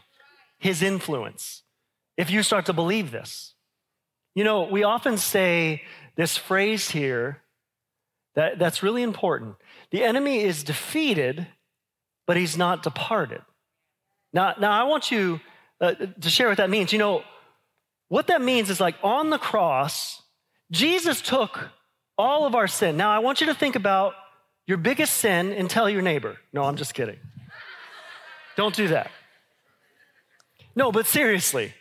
his 0.58 0.82
influence, 0.82 1.62
if 2.16 2.30
you 2.30 2.42
start 2.42 2.66
to 2.66 2.72
believe 2.72 3.10
this. 3.10 3.54
You 4.34 4.44
know, 4.44 4.62
we 4.62 4.84
often 4.84 5.18
say 5.18 5.82
this 6.16 6.36
phrase 6.36 6.90
here 6.90 7.42
that, 8.34 8.58
that's 8.58 8.82
really 8.82 9.02
important. 9.02 9.56
The 9.90 10.04
enemy 10.04 10.40
is 10.40 10.62
defeated, 10.62 11.48
but 12.26 12.36
he's 12.36 12.56
not 12.56 12.84
departed. 12.84 13.42
Now, 14.32 14.54
now 14.60 14.70
I 14.70 14.84
want 14.84 15.10
you 15.10 15.40
uh, 15.80 15.94
to 16.20 16.30
share 16.30 16.48
what 16.48 16.58
that 16.58 16.70
means. 16.70 16.92
You 16.92 16.98
know, 16.98 17.24
what 18.08 18.26
that 18.26 18.42
means 18.42 18.70
is 18.70 18.80
like 18.80 18.96
on 19.02 19.30
the 19.30 19.38
cross, 19.38 20.22
Jesus 20.70 21.22
took 21.22 21.70
all 22.18 22.46
of 22.46 22.54
our 22.54 22.66
sin. 22.66 22.96
Now, 22.96 23.10
I 23.10 23.20
want 23.20 23.40
you 23.40 23.46
to 23.46 23.54
think 23.54 23.76
about 23.76 24.14
your 24.66 24.76
biggest 24.76 25.16
sin 25.16 25.52
and 25.52 25.70
tell 25.70 25.88
your 25.88 26.02
neighbor. 26.02 26.36
No, 26.52 26.64
I'm 26.64 26.76
just 26.76 26.94
kidding. 26.94 27.18
Don't 28.56 28.74
do 28.74 28.88
that. 28.88 29.10
No, 30.76 30.92
but 30.92 31.06
seriously, 31.06 31.72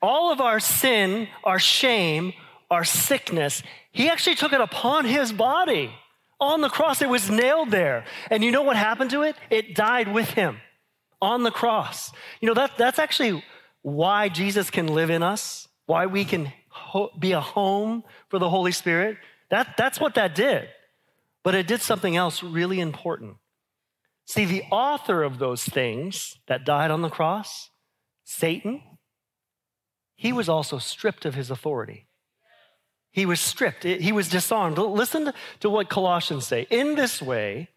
all 0.00 0.32
of 0.32 0.40
our 0.40 0.60
sin, 0.60 1.28
our 1.44 1.58
shame, 1.58 2.32
our 2.70 2.84
sickness, 2.84 3.62
he 3.92 4.08
actually 4.08 4.36
took 4.36 4.52
it 4.52 4.60
upon 4.60 5.04
his 5.04 5.32
body 5.32 5.90
on 6.40 6.60
the 6.60 6.68
cross. 6.68 7.02
It 7.02 7.08
was 7.08 7.30
nailed 7.30 7.70
there. 7.70 8.04
And 8.30 8.44
you 8.44 8.50
know 8.50 8.62
what 8.62 8.76
happened 8.76 9.10
to 9.10 9.22
it? 9.22 9.36
It 9.50 9.74
died 9.74 10.12
with 10.12 10.30
him 10.30 10.58
on 11.26 11.42
the 11.42 11.50
cross. 11.50 12.12
You 12.40 12.48
know, 12.48 12.54
that, 12.54 12.78
that's 12.78 12.98
actually 12.98 13.42
why 13.82 14.28
Jesus 14.28 14.70
can 14.70 14.86
live 14.86 15.10
in 15.10 15.22
us, 15.22 15.68
why 15.86 16.06
we 16.06 16.24
can 16.24 16.52
ho- 16.68 17.10
be 17.18 17.32
a 17.32 17.40
home 17.40 18.04
for 18.28 18.38
the 18.38 18.48
Holy 18.48 18.72
Spirit. 18.72 19.18
That, 19.50 19.76
that's 19.76 20.00
what 20.00 20.14
that 20.14 20.34
did. 20.34 20.68
But 21.42 21.54
it 21.54 21.66
did 21.66 21.82
something 21.82 22.16
else 22.16 22.42
really 22.42 22.80
important. 22.80 23.36
See, 24.24 24.44
the 24.44 24.64
author 24.70 25.22
of 25.22 25.38
those 25.38 25.64
things 25.64 26.38
that 26.48 26.64
died 26.64 26.90
on 26.90 27.02
the 27.02 27.08
cross, 27.08 27.70
Satan, 28.24 28.82
he 30.16 30.32
was 30.32 30.48
also 30.48 30.78
stripped 30.78 31.24
of 31.24 31.34
his 31.34 31.50
authority. 31.50 32.08
He 33.12 33.24
was 33.24 33.40
stripped, 33.40 33.84
he 33.84 34.12
was 34.12 34.28
disarmed. 34.28 34.78
Listen 34.78 35.32
to 35.60 35.70
what 35.70 35.88
Colossians 35.88 36.46
say. 36.46 36.66
In 36.70 36.96
this 36.96 37.22
way, 37.22 37.70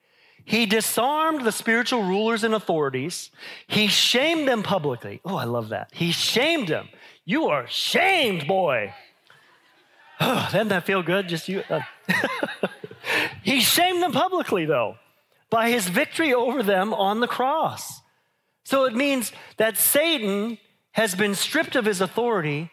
he 0.45 0.65
disarmed 0.65 1.45
the 1.45 1.51
spiritual 1.51 2.03
rulers 2.03 2.43
and 2.43 2.53
authorities. 2.53 3.31
He 3.67 3.87
shamed 3.87 4.47
them 4.47 4.63
publicly. 4.63 5.21
Oh, 5.23 5.35
I 5.35 5.43
love 5.43 5.69
that. 5.69 5.89
He 5.93 6.11
shamed 6.11 6.67
them. 6.67 6.89
You 7.25 7.47
are 7.47 7.67
shamed, 7.67 8.47
boy. 8.47 8.93
Oh, 10.21 10.49
doesn't 10.51 10.67
that 10.67 10.85
feel 10.85 11.01
good? 11.01 11.29
Just 11.29 11.47
you. 11.47 11.63
Uh. 11.69 11.79
he 13.41 13.61
shamed 13.61 14.03
them 14.03 14.11
publicly, 14.11 14.65
though, 14.65 14.97
by 15.49 15.69
his 15.69 15.87
victory 15.87 16.33
over 16.33 16.61
them 16.61 16.93
on 16.93 17.21
the 17.21 17.27
cross. 17.27 18.01
So 18.65 18.83
it 18.83 18.93
means 18.93 19.31
that 19.55 19.77
Satan 19.77 20.57
has 20.91 21.15
been 21.15 21.35
stripped 21.35 21.77
of 21.77 21.85
his 21.85 22.01
authority, 22.01 22.69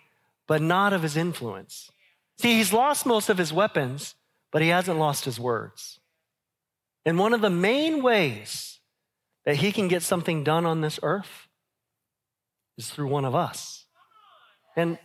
but 0.48 0.60
not 0.60 0.92
of 0.92 1.02
his 1.02 1.16
influence. 1.16 1.92
See, 2.38 2.56
he's 2.56 2.72
lost 2.72 3.06
most 3.06 3.28
of 3.28 3.38
his 3.38 3.52
weapons, 3.52 4.16
but 4.50 4.60
he 4.60 4.68
hasn't 4.68 4.98
lost 4.98 5.24
his 5.24 5.38
words. 5.38 6.00
And 7.06 7.18
one 7.18 7.32
of 7.32 7.40
the 7.40 7.50
main 7.50 8.02
ways 8.02 8.80
that 9.44 9.56
he 9.56 9.70
can 9.70 9.86
get 9.86 10.02
something 10.02 10.42
done 10.42 10.66
on 10.66 10.80
this 10.80 10.98
earth 11.02 11.46
is 12.76 12.90
through 12.90 13.06
one 13.06 13.24
of 13.24 13.34
us. 13.34 13.86
And 14.76 14.98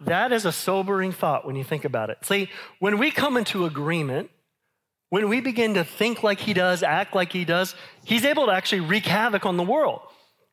that 0.00 0.32
is 0.32 0.46
a 0.46 0.52
sobering 0.52 1.12
thought 1.12 1.46
when 1.46 1.54
you 1.54 1.62
think 1.62 1.84
about 1.84 2.08
it. 2.10 2.18
See, 2.22 2.50
when 2.80 2.98
we 2.98 3.10
come 3.10 3.36
into 3.36 3.66
agreement, 3.66 4.30
when 5.10 5.28
we 5.28 5.40
begin 5.40 5.74
to 5.74 5.84
think 5.84 6.22
like 6.22 6.40
he 6.40 6.54
does, 6.54 6.82
act 6.82 7.14
like 7.14 7.32
he 7.32 7.44
does, 7.44 7.74
he's 8.04 8.24
able 8.24 8.46
to 8.46 8.52
actually 8.52 8.80
wreak 8.80 9.04
havoc 9.04 9.46
on 9.46 9.58
the 9.58 9.62
world. 9.62 10.00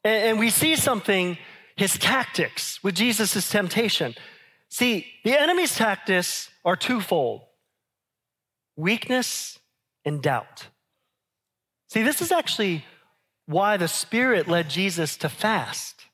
And, 0.03 0.37
we 0.37 0.49
see 0.49 0.75
something, 0.75 1.37
his 1.77 1.97
tactics 1.97 2.83
with 2.83 2.93
Jesus' 2.93 3.49
temptation. 3.49 4.15
See, 4.69 5.07
the 5.23 5.39
enemy's 5.39 5.75
tactics 5.77 6.49
are 6.65 6.75
twofold 6.75 7.43
weakness 8.75 9.59
and 10.03 10.21
doubt. 10.21 10.67
See, 11.93 12.01
this 12.01 12.23
is 12.23 12.31
actually 12.31 12.83
why 13.45 13.77
the 13.77 13.87
Spirit 13.87 14.47
led 14.47 14.67
Jesus 14.67 15.15
to 15.17 15.29
fast. 15.29 16.05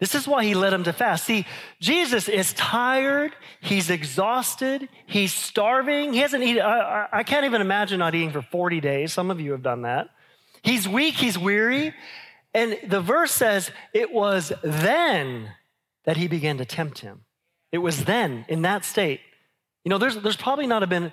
This 0.00 0.16
is 0.16 0.26
why 0.26 0.42
he 0.42 0.54
led 0.54 0.72
him 0.72 0.82
to 0.82 0.92
fast. 0.92 1.24
See, 1.24 1.46
Jesus 1.80 2.28
is 2.28 2.52
tired. 2.54 3.32
He's 3.60 3.90
exhausted. 3.90 4.88
He's 5.06 5.32
starving. 5.32 6.14
He 6.14 6.18
hasn't 6.18 6.42
eaten. 6.42 6.62
I, 6.62 7.06
I, 7.12 7.22
can't 7.22 7.44
even 7.44 7.60
imagine 7.60 8.00
not 8.00 8.16
eating 8.16 8.32
for 8.32 8.42
40 8.42 8.80
days. 8.80 9.12
Some 9.12 9.30
of 9.30 9.40
you 9.40 9.52
have 9.52 9.62
done 9.62 9.82
that. 9.82 10.08
He's 10.62 10.88
weak. 10.88 11.14
He's 11.14 11.38
weary. 11.38 11.94
And 12.52 12.76
the 12.88 13.00
verse 13.00 13.30
says 13.30 13.70
it 13.94 14.12
was 14.12 14.52
then 14.64 15.52
that 16.06 16.16
he 16.16 16.26
began 16.26 16.58
to 16.58 16.64
tempt 16.64 16.98
him. 16.98 17.20
It 17.70 17.78
was 17.78 18.04
then, 18.04 18.46
in 18.48 18.62
that 18.62 18.84
state. 18.84 19.20
You 19.84 19.90
know, 19.90 19.98
there's, 19.98 20.16
there's 20.16 20.36
probably 20.36 20.66
not 20.66 20.82
have 20.82 20.88
been 20.88 21.12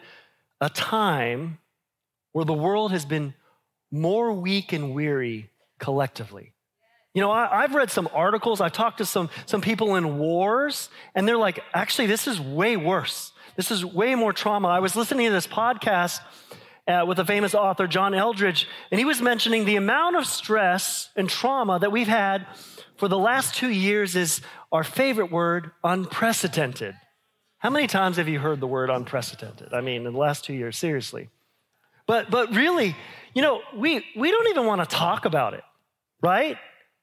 a 0.59 0.71
time 0.71 1.59
where 2.35 2.43
the 2.43 2.53
world 2.53 2.91
has 2.91 3.05
been 3.05 3.33
more 3.89 4.33
weak 4.33 4.73
and 4.73 4.93
weary 4.93 5.49
collectively. 5.79 6.51
You 7.13 7.21
know, 7.21 7.31
I, 7.31 7.61
have 7.61 7.73
read 7.73 7.89
some 7.89 8.09
articles, 8.13 8.59
I've 8.59 8.73
talked 8.73 8.97
to 8.97 9.05
some, 9.05 9.29
some 9.45 9.61
people 9.61 9.95
in 9.95 10.17
wars, 10.17 10.89
and 11.15 11.25
they're 11.25 11.37
like, 11.37 11.61
actually, 11.73 12.07
this 12.07 12.27
is 12.27 12.41
way 12.41 12.75
worse. 12.75 13.31
This 13.55 13.71
is 13.71 13.85
way 13.85 14.15
more 14.15 14.33
trauma. 14.33 14.67
I 14.67 14.79
was 14.79 14.97
listening 14.97 15.27
to 15.27 15.31
this 15.31 15.47
podcast 15.47 16.19
uh, 16.89 17.05
with 17.07 17.19
a 17.19 17.25
famous 17.25 17.55
author, 17.55 17.87
John 17.87 18.11
Eldredge, 18.11 18.65
and 18.91 18.99
he 18.99 19.05
was 19.05 19.21
mentioning 19.21 19.63
the 19.63 19.77
amount 19.77 20.17
of 20.17 20.25
stress 20.25 21.11
and 21.15 21.29
trauma 21.29 21.79
that 21.79 21.93
we've 21.93 22.05
had 22.05 22.45
for 22.97 23.07
the 23.07 23.17
last 23.17 23.55
two 23.55 23.69
years 23.69 24.17
is 24.17 24.41
our 24.73 24.83
favorite 24.83 25.31
word, 25.31 25.71
unprecedented. 25.85 26.95
How 27.59 27.69
many 27.69 27.87
times 27.87 28.17
have 28.17 28.27
you 28.27 28.39
heard 28.39 28.59
the 28.59 28.67
word 28.67 28.89
unprecedented? 28.89 29.73
I 29.73 29.79
mean, 29.79 30.05
in 30.05 30.11
the 30.11 30.19
last 30.19 30.43
two 30.43 30.53
years, 30.53 30.77
seriously. 30.77 31.29
But, 32.07 32.29
but 32.29 32.53
really, 32.53 32.95
you 33.33 33.41
know, 33.41 33.61
we, 33.75 34.05
we 34.15 34.31
don't 34.31 34.47
even 34.49 34.65
want 34.65 34.81
to 34.81 34.95
talk 34.95 35.25
about 35.25 35.53
it, 35.53 35.63
right? 36.21 36.57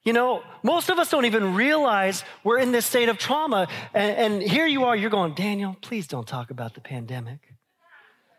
You 0.04 0.12
know, 0.12 0.42
most 0.62 0.90
of 0.90 0.98
us 0.98 1.10
don't 1.10 1.26
even 1.26 1.54
realize 1.54 2.24
we're 2.42 2.58
in 2.58 2.72
this 2.72 2.86
state 2.86 3.08
of 3.08 3.18
trauma. 3.18 3.68
And, 3.94 4.34
and, 4.34 4.42
here 4.42 4.66
you 4.66 4.84
are, 4.84 4.96
you're 4.96 5.10
going, 5.10 5.34
Daniel, 5.34 5.76
please 5.80 6.06
don't 6.06 6.26
talk 6.26 6.50
about 6.50 6.74
the 6.74 6.80
pandemic. 6.80 7.38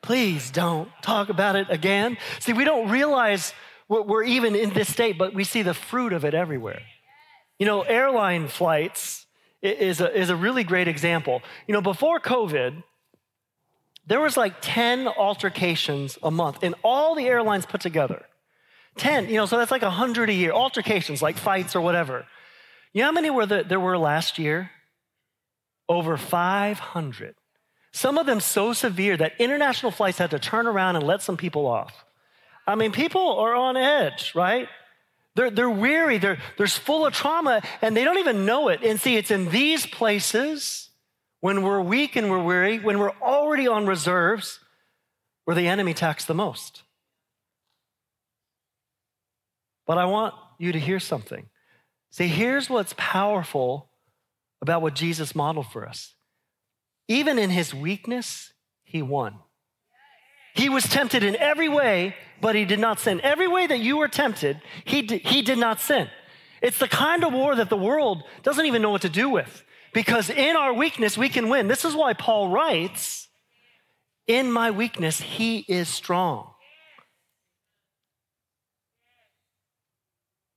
Please 0.01 0.51
don't 0.51 0.89
talk 1.01 1.29
about 1.29 1.55
it 1.55 1.67
again. 1.69 2.17
See, 2.39 2.51
we 2.51 2.65
don't 2.65 2.89
realize 2.89 3.53
we're 3.87 4.23
even 4.23 4.55
in 4.55 4.71
this 4.71 4.91
state, 4.91 5.17
but 5.17 5.33
we 5.33 5.45
see 5.45 5.61
the 5.61 5.73
fruit 5.73 6.11
of 6.11 6.25
it 6.25 6.33
everywhere. 6.33 6.81
You 7.59 7.65
know, 7.65 7.83
airline 7.83 8.47
flights 8.49 9.25
is 9.61 10.01
a, 10.01 10.19
is 10.19 10.29
a 10.29 10.35
really 10.35 10.65
great 10.65 10.89
example. 10.89 11.41
You 11.67 11.73
know, 11.73 11.81
before 11.81 12.19
COVID, 12.19 12.83
there 14.05 14.19
was 14.19 14.35
like 14.35 14.55
10 14.61 15.07
altercations 15.07 16.17
a 16.21 16.31
month 16.31 16.63
in 16.63 16.75
all 16.83 17.15
the 17.15 17.25
airlines 17.25 17.65
put 17.65 17.81
together. 17.81 18.25
10, 18.97 19.29
you 19.29 19.35
know, 19.35 19.45
so 19.45 19.57
that's 19.57 19.71
like 19.71 19.81
100 19.81 20.29
a 20.29 20.33
year, 20.33 20.51
altercations, 20.51 21.21
like 21.21 21.37
fights 21.37 21.75
or 21.75 21.81
whatever. 21.81 22.25
You 22.93 23.01
know 23.01 23.07
how 23.07 23.11
many 23.11 23.29
were 23.29 23.45
the, 23.45 23.63
there 23.63 23.79
were 23.79 23.97
last 23.97 24.37
year? 24.37 24.71
Over 25.89 26.17
500. 26.17 27.35
Some 27.91 28.17
of 28.17 28.25
them 28.25 28.39
so 28.39 28.73
severe 28.73 29.17
that 29.17 29.33
international 29.39 29.91
flights 29.91 30.17
had 30.17 30.31
to 30.31 30.39
turn 30.39 30.67
around 30.67 30.95
and 30.95 31.05
let 31.05 31.21
some 31.21 31.37
people 31.37 31.65
off. 31.65 32.05
I 32.67 32.75
mean, 32.75 32.91
people 32.91 33.39
are 33.39 33.55
on 33.55 33.77
edge, 33.77 34.33
right? 34.35 34.67
They're, 35.35 35.49
they're 35.49 35.69
weary, 35.69 36.17
they're, 36.19 36.37
they're 36.57 36.67
full 36.67 37.05
of 37.05 37.13
trauma, 37.13 37.61
and 37.81 37.97
they 37.97 38.03
don't 38.03 38.19
even 38.19 38.45
know 38.45 38.69
it. 38.69 38.83
And 38.83 38.99
see, 38.99 39.15
it's 39.15 39.31
in 39.31 39.49
these 39.49 39.85
places 39.85 40.89
when 41.43 41.61
we're 41.61 41.81
weak 41.81 42.15
and 42.15 42.29
we're 42.29 42.41
weary, 42.41 42.79
when 42.79 42.97
we're 42.97 43.11
already 43.21 43.67
on 43.67 43.85
reserves, 43.85 44.61
where 45.43 45.53
the 45.53 45.67
enemy 45.67 45.91
attacks 45.91 46.23
the 46.23 46.33
most. 46.33 46.83
But 49.85 49.97
I 49.97 50.05
want 50.05 50.35
you 50.57 50.71
to 50.71 50.79
hear 50.79 51.01
something. 51.01 51.49
See, 52.11 52.27
here's 52.27 52.69
what's 52.69 52.95
powerful 52.95 53.89
about 54.61 54.81
what 54.81 54.95
Jesus 54.95 55.35
modeled 55.35 55.67
for 55.67 55.85
us. 55.85 56.15
Even 57.09 57.37
in 57.37 57.49
his 57.49 57.73
weakness, 57.73 58.53
he 58.81 59.01
won. 59.01 59.35
He 60.55 60.69
was 60.69 60.85
tempted 60.85 61.23
in 61.23 61.35
every 61.35 61.67
way, 61.67 62.15
but 62.39 62.55
he 62.55 62.63
did 62.63 62.79
not 62.79 63.01
sin. 63.01 63.19
Every 63.19 63.49
way 63.49 63.67
that 63.67 63.79
you 63.79 63.97
were 63.97 64.07
tempted, 64.07 64.61
he 64.85 65.01
did, 65.01 65.23
he 65.23 65.41
did 65.41 65.57
not 65.57 65.81
sin. 65.81 66.07
It's 66.61 66.79
the 66.79 66.87
kind 66.87 67.25
of 67.25 67.33
war 67.33 67.53
that 67.53 67.69
the 67.69 67.75
world 67.75 68.23
doesn't 68.43 68.65
even 68.65 68.81
know 68.81 68.91
what 68.91 69.01
to 69.01 69.09
do 69.09 69.27
with 69.27 69.65
because 69.93 70.29
in 70.29 70.55
our 70.55 70.73
weakness, 70.73 71.17
we 71.17 71.29
can 71.29 71.49
win. 71.49 71.67
This 71.67 71.85
is 71.85 71.95
why 71.95 72.13
Paul 72.13 72.49
writes, 72.49 73.27
In 74.27 74.51
my 74.51 74.71
weakness, 74.71 75.21
he 75.21 75.59
is 75.59 75.87
strong. 75.87 76.49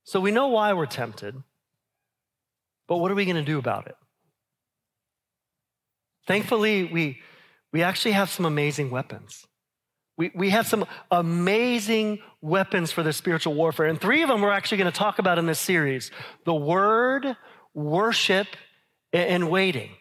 So 0.03 0.19
we 0.19 0.31
know 0.31 0.47
why 0.47 0.73
we're 0.73 0.85
tempted, 0.85 1.35
but 2.87 2.97
what 2.97 3.11
are 3.11 3.15
we 3.15 3.25
going 3.25 3.35
to 3.35 3.43
do 3.43 3.59
about 3.59 3.87
it? 3.87 3.95
Thankfully, 6.25 6.85
we, 6.85 7.19
we 7.71 7.83
actually 7.83 8.13
have 8.13 8.29
some 8.29 8.45
amazing 8.45 8.89
weapons. 8.89 9.45
We, 10.17 10.31
we 10.33 10.49
have 10.49 10.65
some 10.65 10.85
amazing 11.11 12.19
weapons 12.41 12.91
for 12.91 13.03
the 13.03 13.13
spiritual 13.13 13.53
warfare. 13.53 13.85
And 13.85 13.99
three 13.99 14.23
of 14.23 14.29
them 14.29 14.41
we're 14.41 14.51
actually 14.51 14.79
going 14.79 14.91
to 14.91 14.97
talk 14.97 15.19
about 15.19 15.37
in 15.37 15.45
this 15.45 15.59
series 15.59 16.09
the 16.45 16.55
word, 16.55 17.37
worship, 17.73 18.47
and 19.13 19.49
waiting. 19.49 19.91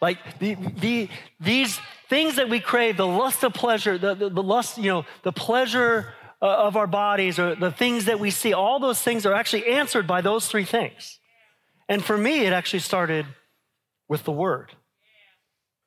Like 0.00 0.38
the, 0.38 0.54
the, 0.54 1.08
these 1.40 1.80
things 2.08 2.36
that 2.36 2.48
we 2.48 2.60
crave, 2.60 2.96
the 2.96 3.06
lust 3.06 3.42
of 3.42 3.54
pleasure, 3.54 3.96
the, 3.96 4.14
the, 4.14 4.28
the 4.28 4.42
lust, 4.42 4.78
you 4.78 4.90
know, 4.90 5.06
the 5.22 5.32
pleasure 5.32 6.12
uh, 6.42 6.46
of 6.46 6.76
our 6.76 6.86
bodies 6.86 7.38
or 7.38 7.54
the 7.54 7.72
things 7.72 8.04
that 8.04 8.20
we 8.20 8.30
see, 8.30 8.52
all 8.52 8.78
those 8.78 9.00
things 9.00 9.24
are 9.24 9.32
actually 9.32 9.66
answered 9.66 10.06
by 10.06 10.20
those 10.20 10.48
three 10.48 10.64
things. 10.64 11.18
And 11.88 12.04
for 12.04 12.18
me, 12.18 12.44
it 12.44 12.52
actually 12.52 12.80
started 12.80 13.26
with 14.08 14.24
the 14.24 14.32
Word. 14.32 14.72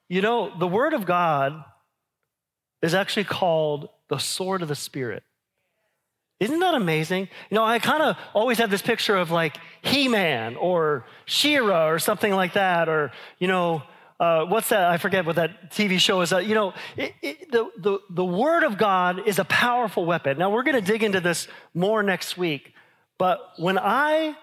You 0.08 0.22
know, 0.22 0.52
the 0.58 0.68
Word 0.68 0.94
of 0.94 1.06
God 1.06 1.64
is 2.82 2.94
actually 2.94 3.26
called 3.26 3.90
the 4.10 4.18
sword 4.18 4.62
of 4.62 4.68
the 4.68 4.76
Spirit. 4.76 5.24
Isn't 6.40 6.60
that 6.60 6.74
amazing? 6.74 7.28
You 7.50 7.56
know, 7.56 7.66
I 7.66 7.80
kind 7.80 8.02
of 8.02 8.18
always 8.34 8.60
have 8.60 8.70
this 8.70 8.82
picture 8.82 9.18
of 9.18 9.30
like 9.30 9.58
He 9.82 10.08
Man 10.08 10.56
or 10.56 11.06
She-Ra 11.26 11.90
or 11.90 12.00
something 12.00 12.34
like 12.34 12.54
that, 12.54 12.88
or, 12.88 13.12
you 13.40 13.48
know, 13.48 13.84
uh, 14.20 14.46
what's 14.46 14.70
that? 14.70 14.90
I 14.90 14.98
forget 14.98 15.26
what 15.26 15.38
that 15.38 15.72
TV 15.72 16.00
show 16.00 16.22
is. 16.22 16.34
Uh, 16.34 16.40
you 16.40 16.56
know, 16.56 16.74
it, 16.98 17.14
it, 17.22 17.52
the, 17.52 17.70
the, 17.78 18.00
the 18.10 18.26
Word 18.26 18.64
of 18.64 18.78
God 18.78 19.28
is 19.28 19.40
a 19.40 19.46
powerful 19.46 20.06
weapon. 20.06 20.38
Now, 20.38 20.50
we're 20.50 20.64
going 20.64 20.82
to 20.82 20.92
dig 20.92 21.04
into 21.04 21.22
this 21.22 21.48
more 21.74 22.04
next 22.04 22.38
week. 22.38 22.74
But 23.18 23.40
when 23.58 23.78
I 23.78 24.36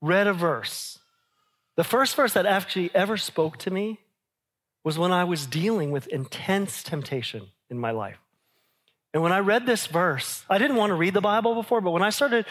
read 0.00 0.26
a 0.26 0.32
verse, 0.32 0.98
the 1.76 1.84
first 1.84 2.16
verse 2.16 2.32
that 2.32 2.46
actually 2.46 2.90
ever 2.94 3.16
spoke 3.16 3.58
to 3.58 3.70
me 3.70 4.00
was 4.84 4.98
when 4.98 5.12
I 5.12 5.24
was 5.24 5.46
dealing 5.46 5.90
with 5.90 6.06
intense 6.06 6.82
temptation 6.82 7.48
in 7.68 7.78
my 7.78 7.90
life. 7.90 8.18
And 9.16 9.22
when 9.22 9.32
I 9.32 9.38
read 9.38 9.64
this 9.64 9.86
verse, 9.86 10.44
I 10.50 10.58
didn't 10.58 10.76
want 10.76 10.90
to 10.90 10.94
read 10.94 11.14
the 11.14 11.22
Bible 11.22 11.54
before, 11.54 11.80
but 11.80 11.92
when 11.92 12.02
I 12.02 12.10
started, 12.10 12.44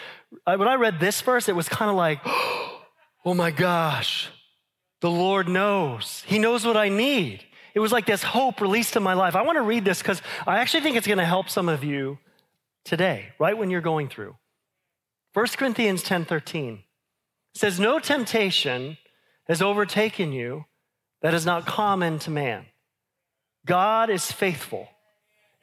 when 0.46 0.66
I 0.66 0.74
read 0.74 0.98
this 0.98 1.20
verse, 1.20 1.48
it 1.48 1.54
was 1.54 1.68
kind 1.68 1.88
of 1.88 1.96
like, 1.96 2.18
oh 3.24 3.34
my 3.34 3.52
gosh, 3.52 4.30
the 5.00 5.08
Lord 5.08 5.48
knows. 5.48 6.24
He 6.26 6.40
knows 6.40 6.66
what 6.66 6.76
I 6.76 6.88
need. 6.88 7.44
It 7.76 7.78
was 7.78 7.92
like 7.92 8.04
this 8.04 8.24
hope 8.24 8.60
released 8.60 8.96
in 8.96 9.04
my 9.04 9.14
life. 9.14 9.36
I 9.36 9.42
want 9.42 9.58
to 9.58 9.62
read 9.62 9.84
this 9.84 10.00
because 10.02 10.20
I 10.44 10.58
actually 10.58 10.80
think 10.80 10.96
it's 10.96 11.06
going 11.06 11.18
to 11.18 11.24
help 11.24 11.50
some 11.50 11.68
of 11.68 11.84
you 11.84 12.18
today, 12.84 13.28
right 13.38 13.56
when 13.56 13.70
you're 13.70 13.80
going 13.80 14.08
through. 14.08 14.34
1 15.34 15.46
Corinthians 15.56 16.02
10 16.02 16.24
13 16.24 16.82
says, 17.54 17.78
No 17.78 18.00
temptation 18.00 18.98
has 19.46 19.62
overtaken 19.62 20.32
you 20.32 20.64
that 21.22 21.32
is 21.32 21.46
not 21.46 21.64
common 21.64 22.18
to 22.18 22.32
man. 22.32 22.66
God 23.64 24.10
is 24.10 24.32
faithful, 24.32 24.88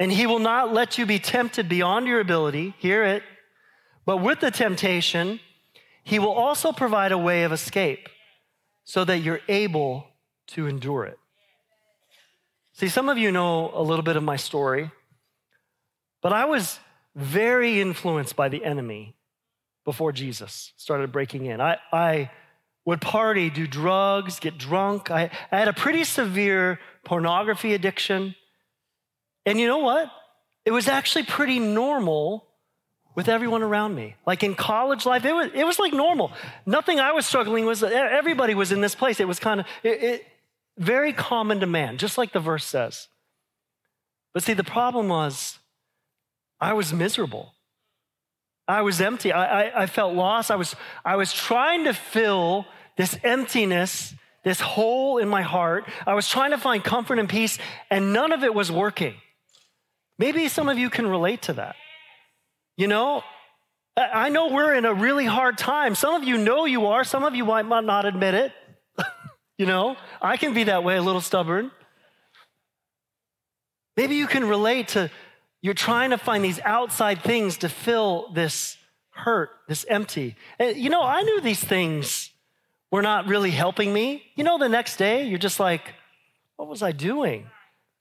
and 0.04 0.12
he 0.12 0.28
will 0.28 0.39
not 0.39 0.74
let 0.74 0.98
you 0.98 1.06
be 1.06 1.18
tempted 1.18 1.70
beyond 1.70 2.08
your 2.08 2.20
ability. 2.20 2.74
Hear 2.78 3.06
it. 3.06 3.24
But 4.06 4.18
with 4.18 4.42
the 4.42 4.52
temptation, 4.52 5.39
he 6.04 6.20
will 6.20 6.34
also 6.34 6.74
provide 6.74 7.13
a 7.13 7.18
way 7.18 7.46
of 7.46 7.54
escape 7.54 8.10
so 8.84 9.06
that 9.06 9.20
you're 9.20 9.39
able 9.48 10.08
to 10.48 10.68
endure 10.68 11.06
it. 11.06 11.18
See, 12.74 12.89
some 12.89 13.08
of 13.08 13.18
you 13.18 13.32
know 13.32 13.72
a 13.74 13.82
little 13.82 14.04
bit 14.04 14.18
of 14.18 14.24
my 14.24 14.36
story, 14.36 14.92
but 16.22 16.34
I 16.34 16.44
was 16.44 16.82
very 17.16 17.80
influenced 17.80 18.36
by 18.36 18.50
the 18.50 18.66
enemy 18.66 19.16
before 19.86 20.12
Jesus 20.12 20.74
started 20.76 21.13
breaking 21.13 21.46
in. 21.46 21.62
I, 21.62 21.78
I 21.94 22.30
would 22.84 23.00
party, 23.00 23.50
do 23.50 23.68
drugs, 23.68 24.42
get 24.42 24.58
drunk. 24.58 25.10
I, 25.10 25.30
I 25.50 25.60
had 25.60 25.70
a 25.70 25.74
pretty 25.74 26.04
severe 26.04 26.82
pornography 27.06 27.74
addiction. 27.74 28.36
And 29.45 29.60
you 29.60 29.67
know 29.67 29.79
what? 29.79 30.12
It 30.65 30.71
was 30.71 30.88
actually 30.88 31.25
pretty 31.25 31.60
normal 31.60 32.45
with 33.15 33.29
everyone 33.29 33.62
around 33.62 33.93
me. 33.95 34.15
Like 34.25 34.43
in 34.43 34.56
college 34.56 35.06
life, 35.06 35.25
it 35.25 35.34
was, 35.34 35.51
it 35.53 35.65
was 35.65 35.79
like 35.79 35.93
normal. 35.93 36.32
Nothing 36.65 36.99
I 36.99 37.12
was 37.12 37.25
struggling 37.25 37.65
with. 37.65 37.84
Everybody 37.84 38.56
was 38.56 38.71
in 38.71 38.82
this 38.82 38.95
place. 38.95 39.19
It 39.19 39.27
was 39.27 39.39
kind 39.39 39.60
of 39.60 39.65
it, 39.84 40.03
it, 40.03 40.27
very 40.77 41.13
common 41.13 41.60
to 41.60 41.67
man, 41.67 41.97
just 41.97 42.17
like 42.17 42.34
the 42.34 42.39
verse 42.39 42.65
says. 42.65 43.08
But 44.34 44.43
see, 44.43 44.53
the 44.53 44.63
problem 44.63 45.10
was 45.10 45.60
I 46.60 46.73
was 46.73 46.93
miserable. 46.93 47.53
I 48.67 48.82
was 48.82 49.01
empty. 49.01 49.32
I, 49.32 49.63
I, 49.63 49.84
I 49.84 49.86
felt 49.86 50.15
lost. 50.15 50.49
I 50.49 50.56
was, 50.56 50.75
I 51.03 51.17
was 51.17 51.34
trying 51.34 51.84
to 51.84 51.93
fill 51.93 52.65
this 52.97 53.17
emptiness, 53.23 54.13
this 54.43 54.62
hole 54.62 55.17
in 55.17 55.27
my 55.27 55.41
heart. 55.41 55.86
I 56.08 56.13
was 56.13 56.29
trying 56.29 56.51
to 56.51 56.58
find 56.58 56.84
comfort 56.84 57.19
and 57.19 57.27
peace, 57.27 57.60
and 57.91 58.13
none 58.13 58.32
of 58.32 58.43
it 58.43 58.56
was 58.56 58.71
working. 58.71 59.15
Maybe 60.17 60.47
some 60.47 60.69
of 60.69 60.78
you 60.78 60.89
can 60.89 61.08
relate 61.08 61.43
to 61.43 61.54
that. 61.54 61.76
You 62.78 62.88
know, 62.88 63.23
I 63.95 64.30
know 64.30 64.49
we're 64.49 64.73
in 64.73 64.86
a 64.86 64.93
really 64.93 65.26
hard 65.26 65.58
time. 65.58 65.95
Some 65.95 66.15
of 66.15 66.23
you 66.23 66.38
know 66.38 66.65
you 66.65 66.88
are, 66.88 67.04
some 67.04 67.23
of 67.23 67.36
you 67.36 67.45
might 67.45 67.65
not 67.86 68.06
admit 68.06 68.34
it. 68.34 68.52
you 69.58 69.65
know, 69.65 69.95
I 70.21 70.38
can 70.38 70.54
be 70.54 70.65
that 70.65 70.84
way, 70.84 70.97
a 70.97 71.02
little 71.02 71.21
stubborn. 71.21 71.71
Maybe 73.95 74.15
you 74.15 74.26
can 74.26 74.45
relate 74.45 74.89
to 74.89 75.12
you're 75.62 75.73
trying 75.73 76.10
to 76.10 76.17
find 76.17 76.43
these 76.43 76.60
outside 76.65 77.23
things 77.23 77.58
to 77.58 77.69
fill 77.69 78.32
this 78.34 78.78
hurt, 79.12 79.49
this 79.67 79.86
empty. 79.88 80.36
And 80.60 80.76
you 80.76 80.89
know, 80.89 81.04
I 81.04 81.21
knew 81.21 81.41
these 81.41 81.63
things 81.63 82.32
were 82.91 83.02
not 83.02 83.28
really 83.28 83.52
helping 83.52 83.93
me. 83.93 84.23
You 84.36 84.43
know, 84.43 84.58
the 84.58 84.67
next 84.67 84.97
day 84.97 85.23
you're 85.23 85.39
just 85.39 85.60
like, 85.60 85.93
what 86.58 86.67
was 86.67 86.84
I 86.84 86.91
doing? 86.91 87.47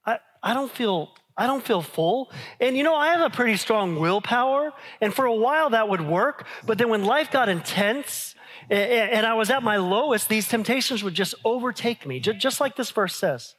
I, 0.04 0.18
I 0.42 0.54
don't 0.54 0.72
feel 0.72 1.14
I 1.36 1.46
don't 1.46 1.64
feel 1.64 1.82
full. 1.82 2.30
And 2.60 2.76
you 2.76 2.84
know, 2.84 2.94
I 2.94 3.08
have 3.08 3.20
a 3.20 3.34
pretty 3.34 3.56
strong 3.56 3.98
willpower, 3.98 4.72
and 5.00 5.14
for 5.14 5.24
a 5.24 5.34
while 5.34 5.70
that 5.70 5.88
would 5.88 6.02
work. 6.02 6.46
But 6.66 6.78
then 6.78 6.88
when 6.88 7.04
life 7.04 7.30
got 7.30 7.48
intense 7.48 8.34
and 8.70 9.26
I 9.26 9.34
was 9.34 9.50
at 9.50 9.62
my 9.62 9.76
lowest, 9.76 10.28
these 10.28 10.48
temptations 10.48 11.02
would 11.02 11.14
just 11.14 11.34
overtake 11.44 12.06
me, 12.06 12.20
just 12.20 12.60
like 12.60 12.76
this 12.76 12.90
verse 12.90 13.16
says. 13.16 13.54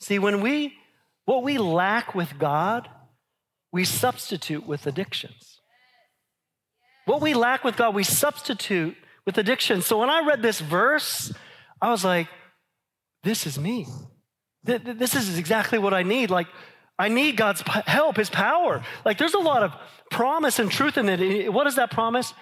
See, 0.00 0.18
when 0.18 0.40
we, 0.40 0.74
what 1.24 1.42
we 1.42 1.58
lack 1.58 2.14
with 2.14 2.38
God, 2.38 2.88
we 3.72 3.84
substitute 3.84 4.66
with 4.66 4.86
addictions. 4.86 5.60
What 7.06 7.20
we 7.20 7.34
lack 7.34 7.64
with 7.64 7.76
God, 7.76 7.94
we 7.94 8.04
substitute 8.04 8.96
with 9.24 9.38
addiction. 9.38 9.82
So 9.82 9.98
when 9.98 10.10
I 10.10 10.24
read 10.26 10.42
this 10.42 10.60
verse, 10.60 11.32
I 11.80 11.90
was 11.90 12.04
like, 12.04 12.28
this 13.22 13.46
is 13.46 13.58
me. 13.58 13.86
This 14.66 15.14
is 15.14 15.38
exactly 15.38 15.78
what 15.78 15.94
I 15.94 16.02
need. 16.02 16.30
Like, 16.30 16.48
I 16.98 17.08
need 17.08 17.36
God's 17.36 17.62
help, 17.62 18.16
His 18.16 18.30
power. 18.30 18.82
Like, 19.04 19.18
there's 19.18 19.34
a 19.34 19.38
lot 19.38 19.62
of 19.62 19.72
promise 20.10 20.58
and 20.58 20.70
truth 20.70 20.96
in 20.96 21.08
it. 21.08 21.52
What 21.52 21.66
is 21.66 21.76
that 21.76 21.90
promise? 21.90 22.34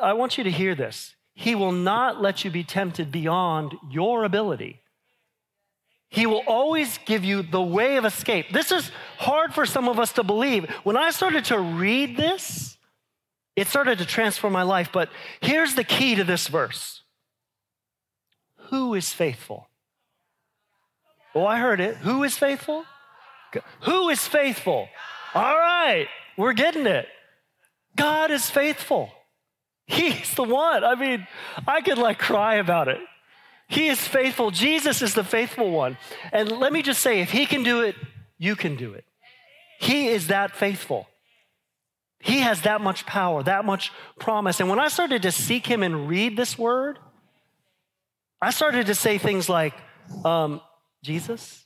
I 0.00 0.14
want 0.14 0.38
you 0.38 0.44
to 0.44 0.50
hear 0.50 0.74
this. 0.74 1.14
He 1.34 1.54
will 1.54 1.72
not 1.72 2.22
let 2.22 2.44
you 2.44 2.50
be 2.50 2.64
tempted 2.64 3.12
beyond 3.12 3.74
your 3.90 4.24
ability. 4.24 4.80
He 6.08 6.24
will 6.24 6.42
always 6.46 6.98
give 7.04 7.24
you 7.24 7.42
the 7.42 7.60
way 7.60 7.96
of 7.96 8.04
escape. 8.04 8.52
This 8.52 8.72
is 8.72 8.90
hard 9.18 9.52
for 9.52 9.66
some 9.66 9.88
of 9.88 9.98
us 9.98 10.12
to 10.12 10.22
believe. 10.22 10.70
When 10.82 10.96
I 10.96 11.10
started 11.10 11.44
to 11.46 11.58
read 11.58 12.16
this, 12.16 12.78
it 13.56 13.66
started 13.66 13.98
to 13.98 14.06
transform 14.06 14.52
my 14.52 14.62
life. 14.62 14.90
But 14.92 15.10
here's 15.40 15.74
the 15.74 15.84
key 15.84 16.14
to 16.14 16.24
this 16.24 16.48
verse 16.48 17.02
Who 18.70 18.94
is 18.94 19.12
faithful? 19.12 19.68
Oh, 21.36 21.44
I 21.44 21.58
heard 21.58 21.80
it. 21.80 21.96
Who 21.96 22.24
is 22.24 22.38
faithful? 22.38 22.86
Who 23.82 24.08
is 24.08 24.26
faithful? 24.26 24.88
All 25.34 25.54
right, 25.54 26.08
we're 26.38 26.54
getting 26.54 26.86
it. 26.86 27.06
God 27.94 28.30
is 28.30 28.48
faithful. 28.48 29.10
He's 29.86 30.34
the 30.34 30.44
one. 30.44 30.82
I 30.82 30.94
mean, 30.94 31.26
I 31.68 31.82
could 31.82 31.98
like 31.98 32.18
cry 32.18 32.54
about 32.54 32.88
it. 32.88 33.00
He 33.68 33.88
is 33.88 34.00
faithful. 34.00 34.50
Jesus 34.50 35.02
is 35.02 35.12
the 35.12 35.24
faithful 35.24 35.70
one. 35.70 35.98
And 36.32 36.50
let 36.50 36.72
me 36.72 36.80
just 36.80 37.02
say 37.02 37.20
if 37.20 37.32
he 37.32 37.44
can 37.44 37.62
do 37.62 37.82
it, 37.82 37.96
you 38.38 38.56
can 38.56 38.76
do 38.76 38.94
it. 38.94 39.04
He 39.78 40.08
is 40.08 40.28
that 40.28 40.56
faithful. 40.56 41.06
He 42.18 42.38
has 42.38 42.62
that 42.62 42.80
much 42.80 43.04
power, 43.04 43.42
that 43.42 43.66
much 43.66 43.92
promise. 44.18 44.58
And 44.60 44.70
when 44.70 44.78
I 44.78 44.88
started 44.88 45.20
to 45.22 45.32
seek 45.32 45.66
him 45.66 45.82
and 45.82 46.08
read 46.08 46.34
this 46.34 46.56
word, 46.56 46.98
I 48.40 48.52
started 48.52 48.86
to 48.86 48.94
say 48.94 49.18
things 49.18 49.50
like, 49.50 49.74
um, 50.24 50.62
Jesus, 51.06 51.64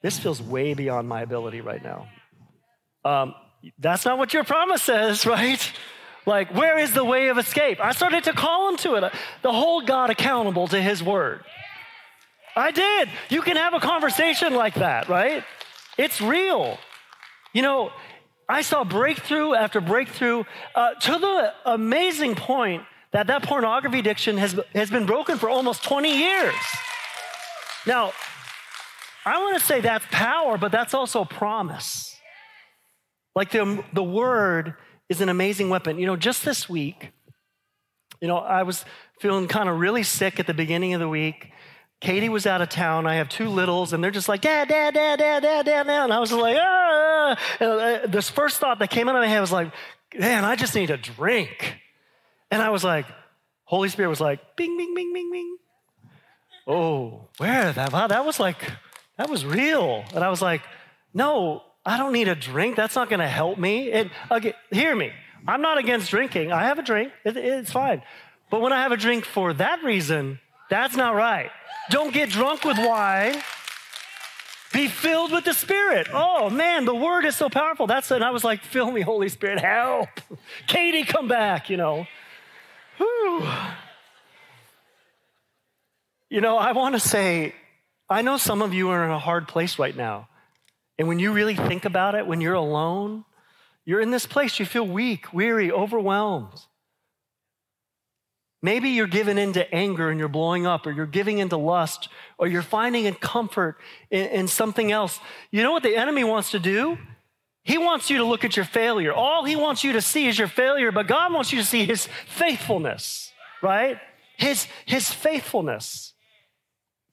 this 0.00 0.16
feels 0.16 0.40
way 0.40 0.72
beyond 0.72 1.08
my 1.08 1.22
ability 1.22 1.60
right 1.60 1.82
now. 1.82 2.08
Um, 3.04 3.34
that's 3.80 4.04
not 4.04 4.16
what 4.16 4.32
your 4.32 4.44
promise 4.44 4.80
says, 4.80 5.26
right? 5.36 5.72
Like, 6.24 6.54
where 6.54 6.78
is 6.78 6.92
the 6.92 7.04
way 7.04 7.28
of 7.28 7.38
escape? 7.38 7.80
I 7.80 7.90
started 7.92 8.24
to 8.24 8.32
call 8.32 8.68
him 8.68 8.76
to 8.78 8.94
it, 8.94 9.12
the 9.42 9.52
whole 9.52 9.80
God 9.80 10.10
accountable 10.10 10.68
to 10.68 10.80
his 10.80 11.02
word. 11.02 11.42
I 12.54 12.70
did. 12.70 13.08
You 13.28 13.42
can 13.42 13.56
have 13.56 13.74
a 13.74 13.80
conversation 13.80 14.54
like 14.54 14.74
that, 14.74 15.08
right? 15.08 15.42
It's 15.96 16.20
real. 16.20 16.78
You 17.52 17.62
know, 17.62 17.90
I 18.48 18.62
saw 18.62 18.84
breakthrough 18.84 19.54
after 19.54 19.80
breakthrough 19.80 20.44
uh, 20.76 20.94
to 20.94 21.18
the 21.18 21.54
amazing 21.66 22.36
point 22.36 22.84
that 23.12 23.26
that 23.26 23.42
pornography 23.42 23.98
addiction 23.98 24.36
has, 24.38 24.58
has 24.74 24.90
been 24.90 25.06
broken 25.06 25.38
for 25.38 25.48
almost 25.48 25.82
20 25.82 26.18
years. 26.18 26.54
Now, 27.88 28.12
I 29.24 29.38
want 29.38 29.58
to 29.58 29.64
say 29.64 29.80
that's 29.80 30.04
power, 30.10 30.58
but 30.58 30.70
that's 30.70 30.92
also 30.92 31.24
promise. 31.24 32.14
Like 33.34 33.50
the, 33.50 33.82
the 33.94 34.04
word 34.04 34.74
is 35.08 35.22
an 35.22 35.30
amazing 35.30 35.70
weapon. 35.70 35.98
You 35.98 36.06
know, 36.06 36.14
just 36.14 36.44
this 36.44 36.68
week, 36.68 37.12
you 38.20 38.28
know, 38.28 38.36
I 38.36 38.64
was 38.64 38.84
feeling 39.20 39.48
kind 39.48 39.70
of 39.70 39.80
really 39.80 40.02
sick 40.02 40.38
at 40.38 40.46
the 40.46 40.52
beginning 40.52 40.92
of 40.92 41.00
the 41.00 41.08
week. 41.08 41.50
Katie 42.02 42.28
was 42.28 42.46
out 42.46 42.60
of 42.60 42.68
town. 42.68 43.06
I 43.06 43.14
have 43.14 43.30
two 43.30 43.48
littles, 43.48 43.94
and 43.94 44.04
they're 44.04 44.10
just 44.10 44.28
like, 44.28 44.42
Dad, 44.42 44.68
Dad, 44.68 44.92
Dad, 44.92 45.18
Dad, 45.18 45.42
Dad, 45.42 45.64
Dad, 45.64 45.86
Dad. 45.86 46.04
And 46.04 46.12
I 46.12 46.20
was 46.20 46.30
like, 46.30 46.58
ah. 46.60 47.38
And 47.58 47.70
uh, 47.70 48.06
this 48.06 48.28
first 48.28 48.58
thought 48.58 48.80
that 48.80 48.90
came 48.90 49.08
out 49.08 49.16
of 49.16 49.22
my 49.22 49.28
head 49.28 49.40
was 49.40 49.50
like, 49.50 49.72
man, 50.14 50.44
I 50.44 50.56
just 50.56 50.74
need 50.74 50.90
a 50.90 50.98
drink. 50.98 51.80
And 52.50 52.60
I 52.60 52.68
was 52.68 52.84
like, 52.84 53.06
Holy 53.64 53.88
Spirit 53.88 54.10
was 54.10 54.20
like, 54.20 54.40
bing, 54.56 54.76
bing, 54.76 54.94
bing, 54.94 55.14
bing, 55.14 55.30
bing 55.32 55.58
oh, 56.68 57.28
where 57.38 57.72
that? 57.72 57.92
Wow, 57.92 58.06
that 58.06 58.24
was 58.24 58.38
like, 58.38 58.70
that 59.16 59.28
was 59.28 59.44
real. 59.44 60.04
And 60.14 60.22
I 60.22 60.30
was 60.30 60.42
like, 60.42 60.62
no, 61.14 61.62
I 61.84 61.96
don't 61.96 62.12
need 62.12 62.28
a 62.28 62.34
drink. 62.34 62.76
That's 62.76 62.94
not 62.94 63.08
going 63.08 63.20
to 63.20 63.28
help 63.28 63.58
me. 63.58 63.90
And 63.90 64.10
again, 64.30 64.54
hear 64.70 64.94
me. 64.94 65.10
I'm 65.46 65.62
not 65.62 65.78
against 65.78 66.10
drinking. 66.10 66.52
I 66.52 66.64
have 66.64 66.78
a 66.78 66.82
drink. 66.82 67.12
It, 67.24 67.36
it's 67.36 67.72
fine. 67.72 68.02
But 68.50 68.60
when 68.60 68.72
I 68.72 68.82
have 68.82 68.92
a 68.92 68.96
drink 68.96 69.24
for 69.24 69.52
that 69.54 69.82
reason, 69.82 70.38
that's 70.68 70.96
not 70.96 71.14
right. 71.14 71.50
Don't 71.90 72.12
get 72.12 72.28
drunk 72.28 72.64
with 72.64 72.76
wine. 72.78 73.42
Be 74.72 74.86
filled 74.86 75.32
with 75.32 75.44
the 75.44 75.54
Spirit. 75.54 76.08
Oh 76.12 76.50
man, 76.50 76.84
the 76.84 76.94
word 76.94 77.24
is 77.24 77.34
so 77.34 77.48
powerful. 77.48 77.86
That's 77.86 78.10
it. 78.10 78.16
And 78.16 78.24
I 78.24 78.30
was 78.30 78.44
like, 78.44 78.62
fill 78.62 78.90
me, 78.90 79.00
Holy 79.00 79.30
Spirit, 79.30 79.60
help. 79.60 80.08
Katie, 80.66 81.04
come 81.04 81.26
back, 81.26 81.70
you 81.70 81.78
know. 81.78 82.06
Whew. 82.98 83.48
You 86.30 86.40
know, 86.40 86.58
I 86.58 86.72
want 86.72 86.94
to 86.94 87.00
say, 87.00 87.54
I 88.08 88.22
know 88.22 88.36
some 88.36 88.62
of 88.62 88.74
you 88.74 88.90
are 88.90 89.04
in 89.04 89.10
a 89.10 89.18
hard 89.18 89.48
place 89.48 89.78
right 89.78 89.96
now. 89.96 90.28
And 90.98 91.08
when 91.08 91.18
you 91.18 91.32
really 91.32 91.54
think 91.54 91.84
about 91.84 92.14
it, 92.14 92.26
when 92.26 92.40
you're 92.40 92.54
alone, 92.54 93.24
you're 93.84 94.00
in 94.00 94.10
this 94.10 94.26
place, 94.26 94.58
you 94.58 94.66
feel 94.66 94.86
weak, 94.86 95.32
weary, 95.32 95.70
overwhelmed. 95.72 96.60
Maybe 98.60 98.90
you're 98.90 99.06
giving 99.06 99.38
into 99.38 99.72
anger 99.72 100.10
and 100.10 100.18
you're 100.18 100.28
blowing 100.28 100.66
up, 100.66 100.86
or 100.86 100.90
you're 100.90 101.06
giving 101.06 101.38
into 101.38 101.56
lust, 101.56 102.08
or 102.36 102.48
you're 102.48 102.62
finding 102.62 103.06
a 103.06 103.12
comfort 103.12 103.76
in, 104.10 104.26
in, 104.26 104.48
something 104.48 104.90
else. 104.90 105.20
You 105.52 105.62
know 105.62 105.70
what 105.70 105.84
the 105.84 105.96
enemy 105.96 106.24
wants 106.24 106.50
to 106.50 106.58
do? 106.58 106.98
He 107.62 107.78
wants 107.78 108.10
you 108.10 108.18
to 108.18 108.24
look 108.24 108.44
at 108.44 108.56
your 108.56 108.64
failure. 108.64 109.12
All 109.12 109.44
he 109.44 109.54
wants 109.54 109.84
you 109.84 109.92
to 109.92 110.02
see 110.02 110.26
is 110.26 110.38
your 110.38 110.48
failure, 110.48 110.90
but 110.90 111.06
God 111.06 111.32
wants 111.32 111.52
you 111.52 111.58
to 111.60 111.64
see 111.64 111.84
his 111.84 112.08
faithfulness, 112.26 113.32
right? 113.62 113.98
His, 114.36 114.66
his 114.86 115.12
faithfulness. 115.12 116.14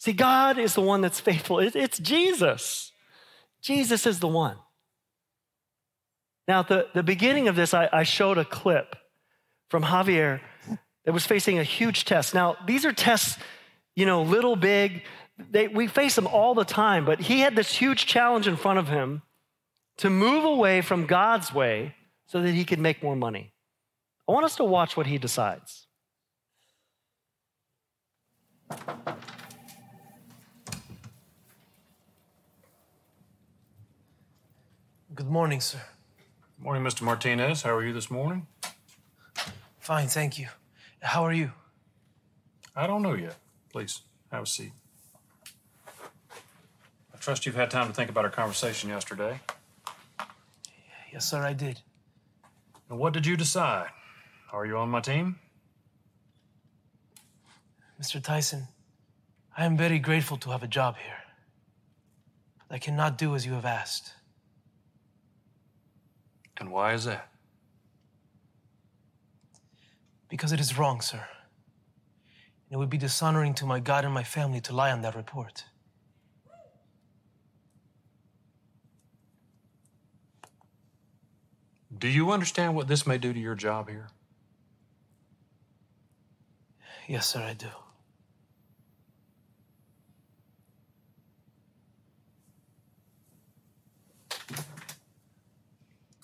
See, 0.06 0.14
God 0.14 0.60
is 0.60 0.76
the 0.76 0.82
one 0.82 1.02
that's 1.02 1.20
faithful. 1.20 1.58
It's 1.58 1.98
Jesus. 1.98 2.92
Jesus 3.60 4.06
is 4.06 4.20
the 4.20 4.28
one. 4.28 4.56
Now, 6.48 6.60
at 6.60 6.68
the, 6.68 6.88
the 6.94 7.02
beginning 7.02 7.48
of 7.48 7.56
this, 7.56 7.74
I, 7.74 7.90
I 7.92 8.04
showed 8.04 8.38
a 8.38 8.46
clip 8.46 8.96
from 9.68 9.82
Javier 9.82 10.42
that 11.06 11.12
was 11.12 11.26
facing 11.26 11.58
a 11.58 11.64
huge 11.64 12.06
test. 12.06 12.36
Now, 12.36 12.56
these 12.68 12.86
are 12.86 12.94
tests, 12.94 13.40
you 13.96 14.06
know, 14.06 14.22
little, 14.22 14.56
big. 14.56 15.02
They, 15.40 15.70
we 15.70 15.88
face 15.88 16.14
them 16.14 16.28
all 16.28 16.54
the 16.54 16.66
time, 16.66 17.04
but 17.04 17.22
he 17.22 17.40
had 17.40 17.56
this 17.56 17.74
huge 17.74 18.06
challenge 18.06 18.48
in 18.48 18.58
front 18.58 18.78
of 18.78 18.88
him 18.88 19.24
to 19.98 20.12
move 20.12 20.44
away 20.44 20.82
from 20.82 21.08
God's 21.08 21.52
way 21.52 21.96
so 22.28 22.44
that 22.44 22.52
he 22.52 22.64
could 22.64 22.78
make 22.78 23.02
more 23.02 23.16
money. 23.16 23.54
I 24.30 24.34
want 24.34 24.46
us 24.46 24.56
to 24.58 24.66
watch 24.66 24.96
what 24.96 25.08
he 25.08 25.18
decides. 25.18 25.88
Good 35.16 35.30
morning, 35.30 35.62
sir. 35.62 35.80
Good 36.58 36.66
morning, 36.66 36.84
Mr. 36.84 37.04
Martinez. 37.04 37.62
How 37.62 37.74
are 37.74 37.86
you 37.86 37.94
this 37.94 38.12
morning? 38.12 38.48
Fine, 39.80 40.10
thank 40.10 40.38
you. 40.38 40.50
How 41.02 41.24
are 41.24 41.32
you? 41.32 41.54
I 42.76 42.86
don't 42.86 43.02
know 43.02 43.14
yet. 43.14 43.38
Please, 43.72 44.02
have 44.30 44.44
a 44.44 44.46
seat. 44.46 44.74
I 47.14 47.18
trust 47.18 47.46
you've 47.46 47.56
had 47.56 47.72
time 47.72 47.88
to 47.88 47.94
think 47.94 48.10
about 48.10 48.26
our 48.26 48.30
conversation 48.30 48.90
yesterday. 48.90 49.40
Yes, 51.14 51.30
sir, 51.30 51.42
I 51.42 51.54
did. 51.54 51.80
And 52.90 53.00
what 53.00 53.14
did 53.14 53.26
you 53.26 53.38
decide? 53.38 53.92
Are 54.52 54.66
you 54.66 54.76
on 54.76 54.90
my 54.90 55.00
team? 55.00 55.40
Mr. 58.02 58.22
Tyson, 58.22 58.68
I 59.58 59.64
am 59.64 59.78
very 59.78 60.00
grateful 60.00 60.36
to 60.40 60.50
have 60.50 60.64
a 60.64 60.68
job 60.68 60.98
here. 60.98 61.24
But 62.68 62.76
I 62.76 62.80
cannot 62.80 63.18
do 63.18 63.34
as 63.34 63.46
you 63.46 63.54
have 63.54 63.66
asked. 63.66 64.12
And 66.60 66.72
why 66.72 66.94
is 66.94 67.06
that? 67.06 67.30
Because 70.30 70.52
it 70.52 70.60
is 70.60 70.78
wrong, 70.78 71.02
sir. 71.02 71.18
And 71.18 72.72
It 72.72 72.78
would 72.78 72.90
be 72.90 72.98
dishonoring 72.98 73.54
to 73.56 73.66
my 73.66 73.80
God 73.80 74.06
and 74.06 74.14
my 74.14 74.24
family 74.24 74.62
to 74.62 74.74
lie 74.74 74.92
on 74.92 75.02
that 75.02 75.16
report. 75.16 75.66
Do 81.98 82.08
you 82.08 82.32
understand 82.32 82.76
what 82.76 82.88
this 82.88 83.08
may 83.08 83.18
do 83.18 83.32
to 83.32 83.40
your 83.40 83.56
job 83.56 83.90
here? 83.90 84.08
Yes, 87.08 87.28
sir, 87.28 87.42
I 87.42 87.54
do. 87.54 87.68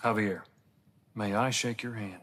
Javier, 0.03 0.41
may 1.13 1.35
I 1.35 1.51
shake 1.51 1.83
your 1.83 1.93
hand? 1.93 2.21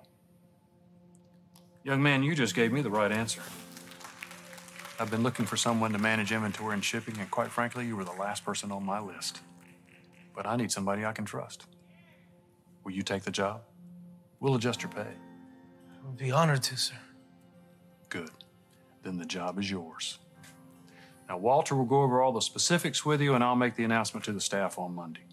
Young 1.84 2.02
man, 2.02 2.24
you 2.24 2.34
just 2.34 2.56
gave 2.56 2.72
me 2.72 2.82
the 2.82 2.90
right 2.90 3.12
answer. 3.12 3.40
I've 4.98 5.12
been 5.12 5.22
looking 5.22 5.46
for 5.46 5.56
someone 5.56 5.92
to 5.92 5.98
manage 5.98 6.32
inventory 6.32 6.74
and 6.74 6.84
shipping, 6.84 7.16
and 7.20 7.30
quite 7.30 7.52
frankly, 7.52 7.86
you 7.86 7.94
were 7.94 8.02
the 8.04 8.10
last 8.10 8.44
person 8.44 8.72
on 8.72 8.84
my 8.84 8.98
list. 8.98 9.40
But 10.34 10.44
I 10.44 10.56
need 10.56 10.72
somebody 10.72 11.04
I 11.04 11.12
can 11.12 11.24
trust. 11.24 11.66
Will 12.82 12.90
you 12.90 13.02
take 13.02 13.22
the 13.22 13.30
job? 13.30 13.62
We'll 14.40 14.56
adjust 14.56 14.82
your 14.82 14.90
pay. 14.90 15.02
I 15.02 16.06
would 16.06 16.16
be 16.16 16.32
honored 16.32 16.64
to, 16.64 16.76
sir. 16.76 16.96
Good. 18.08 18.30
Then 19.04 19.18
the 19.18 19.24
job 19.24 19.56
is 19.60 19.70
yours. 19.70 20.18
Now, 21.28 21.38
Walter 21.38 21.76
will 21.76 21.84
go 21.84 22.02
over 22.02 22.22
all 22.22 22.32
the 22.32 22.42
specifics 22.42 23.04
with 23.04 23.20
you, 23.20 23.34
and 23.34 23.44
I'll 23.44 23.54
make 23.54 23.76
the 23.76 23.84
announcement 23.84 24.24
to 24.24 24.32
the 24.32 24.40
staff 24.40 24.80
on 24.80 24.96
Monday. 24.96 25.26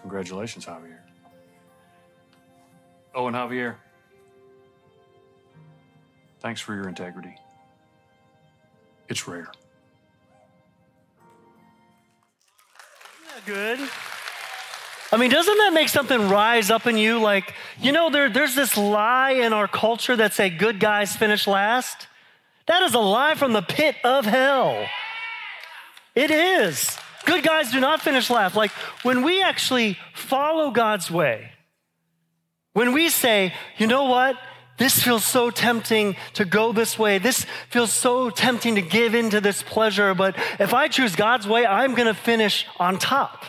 Congratulations, 0.00 0.64
Javier. 0.66 1.05
Oh, 3.16 3.26
and 3.28 3.34
Javier, 3.34 3.76
thanks 6.40 6.60
for 6.60 6.74
your 6.74 6.86
integrity. 6.86 7.34
It's 9.08 9.26
rare. 9.26 9.50
Good. 13.46 13.80
I 15.12 15.16
mean, 15.16 15.30
doesn't 15.30 15.56
that 15.56 15.72
make 15.72 15.88
something 15.88 16.28
rise 16.28 16.70
up 16.70 16.86
in 16.86 16.98
you? 16.98 17.18
Like, 17.18 17.54
you 17.80 17.90
know, 17.90 18.10
there, 18.10 18.28
there's 18.28 18.54
this 18.54 18.76
lie 18.76 19.30
in 19.30 19.54
our 19.54 19.66
culture 19.66 20.16
that 20.16 20.34
say 20.34 20.50
good 20.50 20.78
guys 20.78 21.16
finish 21.16 21.46
last. 21.46 22.08
That 22.66 22.82
is 22.82 22.92
a 22.92 22.98
lie 22.98 23.34
from 23.34 23.54
the 23.54 23.62
pit 23.62 23.96
of 24.04 24.26
hell. 24.26 24.84
It 26.14 26.30
is. 26.30 26.98
Good 27.24 27.44
guys 27.44 27.72
do 27.72 27.80
not 27.80 28.02
finish 28.02 28.28
last. 28.28 28.56
Like, 28.56 28.72
when 29.04 29.22
we 29.22 29.42
actually 29.42 29.96
follow 30.12 30.70
God's 30.70 31.10
way, 31.10 31.52
when 32.76 32.92
we 32.92 33.08
say, 33.08 33.54
you 33.78 33.86
know 33.86 34.04
what? 34.04 34.36
This 34.76 35.02
feels 35.02 35.24
so 35.24 35.48
tempting 35.48 36.14
to 36.34 36.44
go 36.44 36.72
this 36.72 36.98
way. 36.98 37.16
This 37.16 37.46
feels 37.70 37.90
so 37.90 38.28
tempting 38.28 38.74
to 38.74 38.82
give 38.82 39.14
into 39.14 39.40
this 39.40 39.62
pleasure. 39.62 40.12
But 40.14 40.36
if 40.60 40.74
I 40.74 40.88
choose 40.88 41.16
God's 41.16 41.48
way, 41.48 41.64
I'm 41.64 41.94
going 41.94 42.06
to 42.06 42.12
finish 42.12 42.66
on 42.78 42.98
top. 42.98 43.46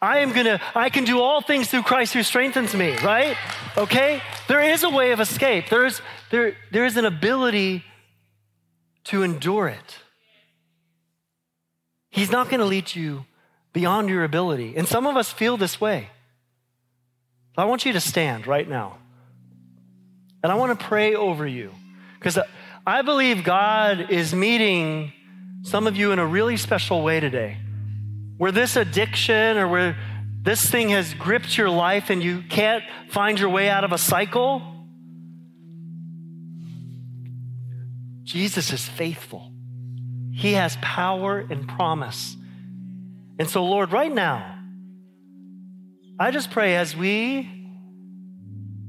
I 0.00 0.18
am 0.18 0.32
going 0.32 0.46
to, 0.46 0.60
I 0.76 0.90
can 0.90 1.02
do 1.02 1.18
all 1.18 1.40
things 1.40 1.66
through 1.66 1.82
Christ 1.82 2.14
who 2.14 2.22
strengthens 2.22 2.72
me, 2.72 2.96
right? 2.98 3.36
Okay? 3.76 4.22
There 4.46 4.62
is 4.62 4.84
a 4.84 4.90
way 4.90 5.10
of 5.10 5.18
escape. 5.18 5.68
There 5.68 5.86
is, 5.86 6.00
there, 6.30 6.54
there 6.70 6.84
is 6.84 6.96
an 6.96 7.04
ability 7.04 7.82
to 9.06 9.24
endure 9.24 9.66
it. 9.66 9.96
He's 12.10 12.30
not 12.30 12.48
going 12.48 12.60
to 12.60 12.66
lead 12.66 12.94
you 12.94 13.26
beyond 13.72 14.08
your 14.08 14.22
ability. 14.22 14.74
And 14.76 14.86
some 14.86 15.04
of 15.04 15.16
us 15.16 15.32
feel 15.32 15.56
this 15.56 15.80
way. 15.80 16.10
I 17.56 17.64
want 17.64 17.84
you 17.84 17.92
to 17.94 18.00
stand 18.00 18.46
right 18.46 18.68
now. 18.68 18.98
And 20.42 20.52
I 20.52 20.54
want 20.56 20.78
to 20.78 20.84
pray 20.84 21.14
over 21.14 21.46
you 21.46 21.72
because 22.18 22.38
I 22.86 23.02
believe 23.02 23.42
God 23.42 24.10
is 24.10 24.34
meeting 24.34 25.12
some 25.62 25.86
of 25.86 25.96
you 25.96 26.12
in 26.12 26.18
a 26.18 26.26
really 26.26 26.56
special 26.56 27.02
way 27.02 27.18
today. 27.18 27.56
Where 28.36 28.52
this 28.52 28.76
addiction 28.76 29.56
or 29.56 29.66
where 29.66 29.96
this 30.42 30.64
thing 30.64 30.90
has 30.90 31.14
gripped 31.14 31.56
your 31.58 31.70
life 31.70 32.10
and 32.10 32.22
you 32.22 32.42
can't 32.42 32.84
find 33.10 33.40
your 33.40 33.48
way 33.48 33.68
out 33.68 33.82
of 33.82 33.92
a 33.92 33.98
cycle, 33.98 34.62
Jesus 38.22 38.72
is 38.72 38.86
faithful. 38.86 39.52
He 40.32 40.52
has 40.52 40.76
power 40.82 41.38
and 41.38 41.66
promise. 41.66 42.36
And 43.38 43.48
so, 43.48 43.64
Lord, 43.64 43.90
right 43.90 44.12
now, 44.12 44.55
I 46.18 46.30
just 46.30 46.50
pray 46.50 46.76
as 46.76 46.96
we 46.96 47.42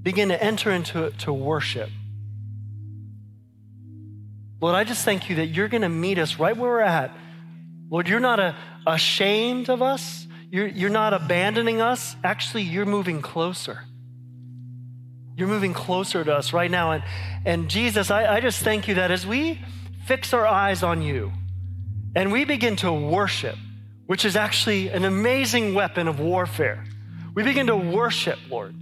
begin 0.01 0.29
to 0.29 0.41
enter 0.41 0.71
into 0.71 1.09
to 1.09 1.33
worship. 1.33 1.89
Lord, 4.61 4.75
I 4.75 4.85
just 4.85 5.03
thank 5.03 5.29
you 5.29 5.35
that 5.37 5.47
you're 5.47 5.67
going 5.67 5.81
to 5.81 5.89
meet 5.89 6.19
us 6.19 6.39
right 6.39 6.55
where 6.55 6.71
we're 6.71 6.79
at. 6.79 7.11
Lord, 7.89 8.07
you're 8.07 8.21
not 8.21 8.39
a, 8.39 8.55
ashamed 8.87 9.69
of 9.69 9.81
us. 9.81 10.25
You're, 10.49 10.67
you're 10.67 10.89
not 10.89 11.13
abandoning 11.13 11.81
us. 11.81 12.15
Actually, 12.23 12.63
you're 12.63 12.85
moving 12.85 13.21
closer. 13.21 13.83
You're 15.35 15.49
moving 15.49 15.73
closer 15.73 16.23
to 16.23 16.33
us 16.33 16.53
right 16.53 16.71
now. 16.71 16.93
And, 16.93 17.03
and 17.45 17.69
Jesus, 17.69 18.09
I, 18.09 18.37
I 18.37 18.39
just 18.39 18.63
thank 18.63 18.87
you 18.87 18.95
that 18.95 19.11
as 19.11 19.27
we 19.27 19.61
fix 20.05 20.33
our 20.33 20.47
eyes 20.47 20.81
on 20.81 21.01
you 21.01 21.33
and 22.15 22.31
we 22.31 22.45
begin 22.45 22.77
to 22.77 22.91
worship, 22.91 23.57
which 24.05 24.23
is 24.23 24.37
actually 24.37 24.87
an 24.87 25.03
amazing 25.03 25.73
weapon 25.73 26.07
of 26.07 26.21
warfare, 26.21 26.85
we 27.37 27.43
begin 27.43 27.67
to 27.67 27.77
worship, 27.77 28.39
Lord. 28.49 28.73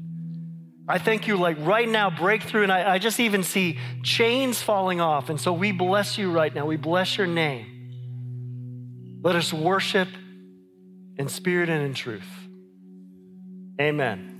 I 0.87 0.97
thank 0.97 1.27
you, 1.27 1.35
like 1.35 1.57
right 1.59 1.89
now, 1.89 2.09
breakthrough, 2.09 2.63
and 2.63 2.71
I, 2.71 2.93
I 2.93 2.99
just 2.99 3.19
even 3.19 3.43
see 3.43 3.77
chains 4.01 4.61
falling 4.61 5.01
off. 5.01 5.29
And 5.29 5.41
so 5.41 5.51
we 5.51 5.73
bless 5.73 6.17
you 6.17 6.31
right 6.31 6.55
now. 6.55 6.65
We 6.65 6.77
bless 6.77 7.17
your 7.17 7.27
name. 7.27 9.19
Let 9.21 9.35
us 9.35 9.51
worship 9.51 10.07
in 11.17 11.27
spirit 11.27 11.67
and 11.67 11.83
in 11.83 11.93
truth. 11.95 12.23
Amen. 13.81 14.34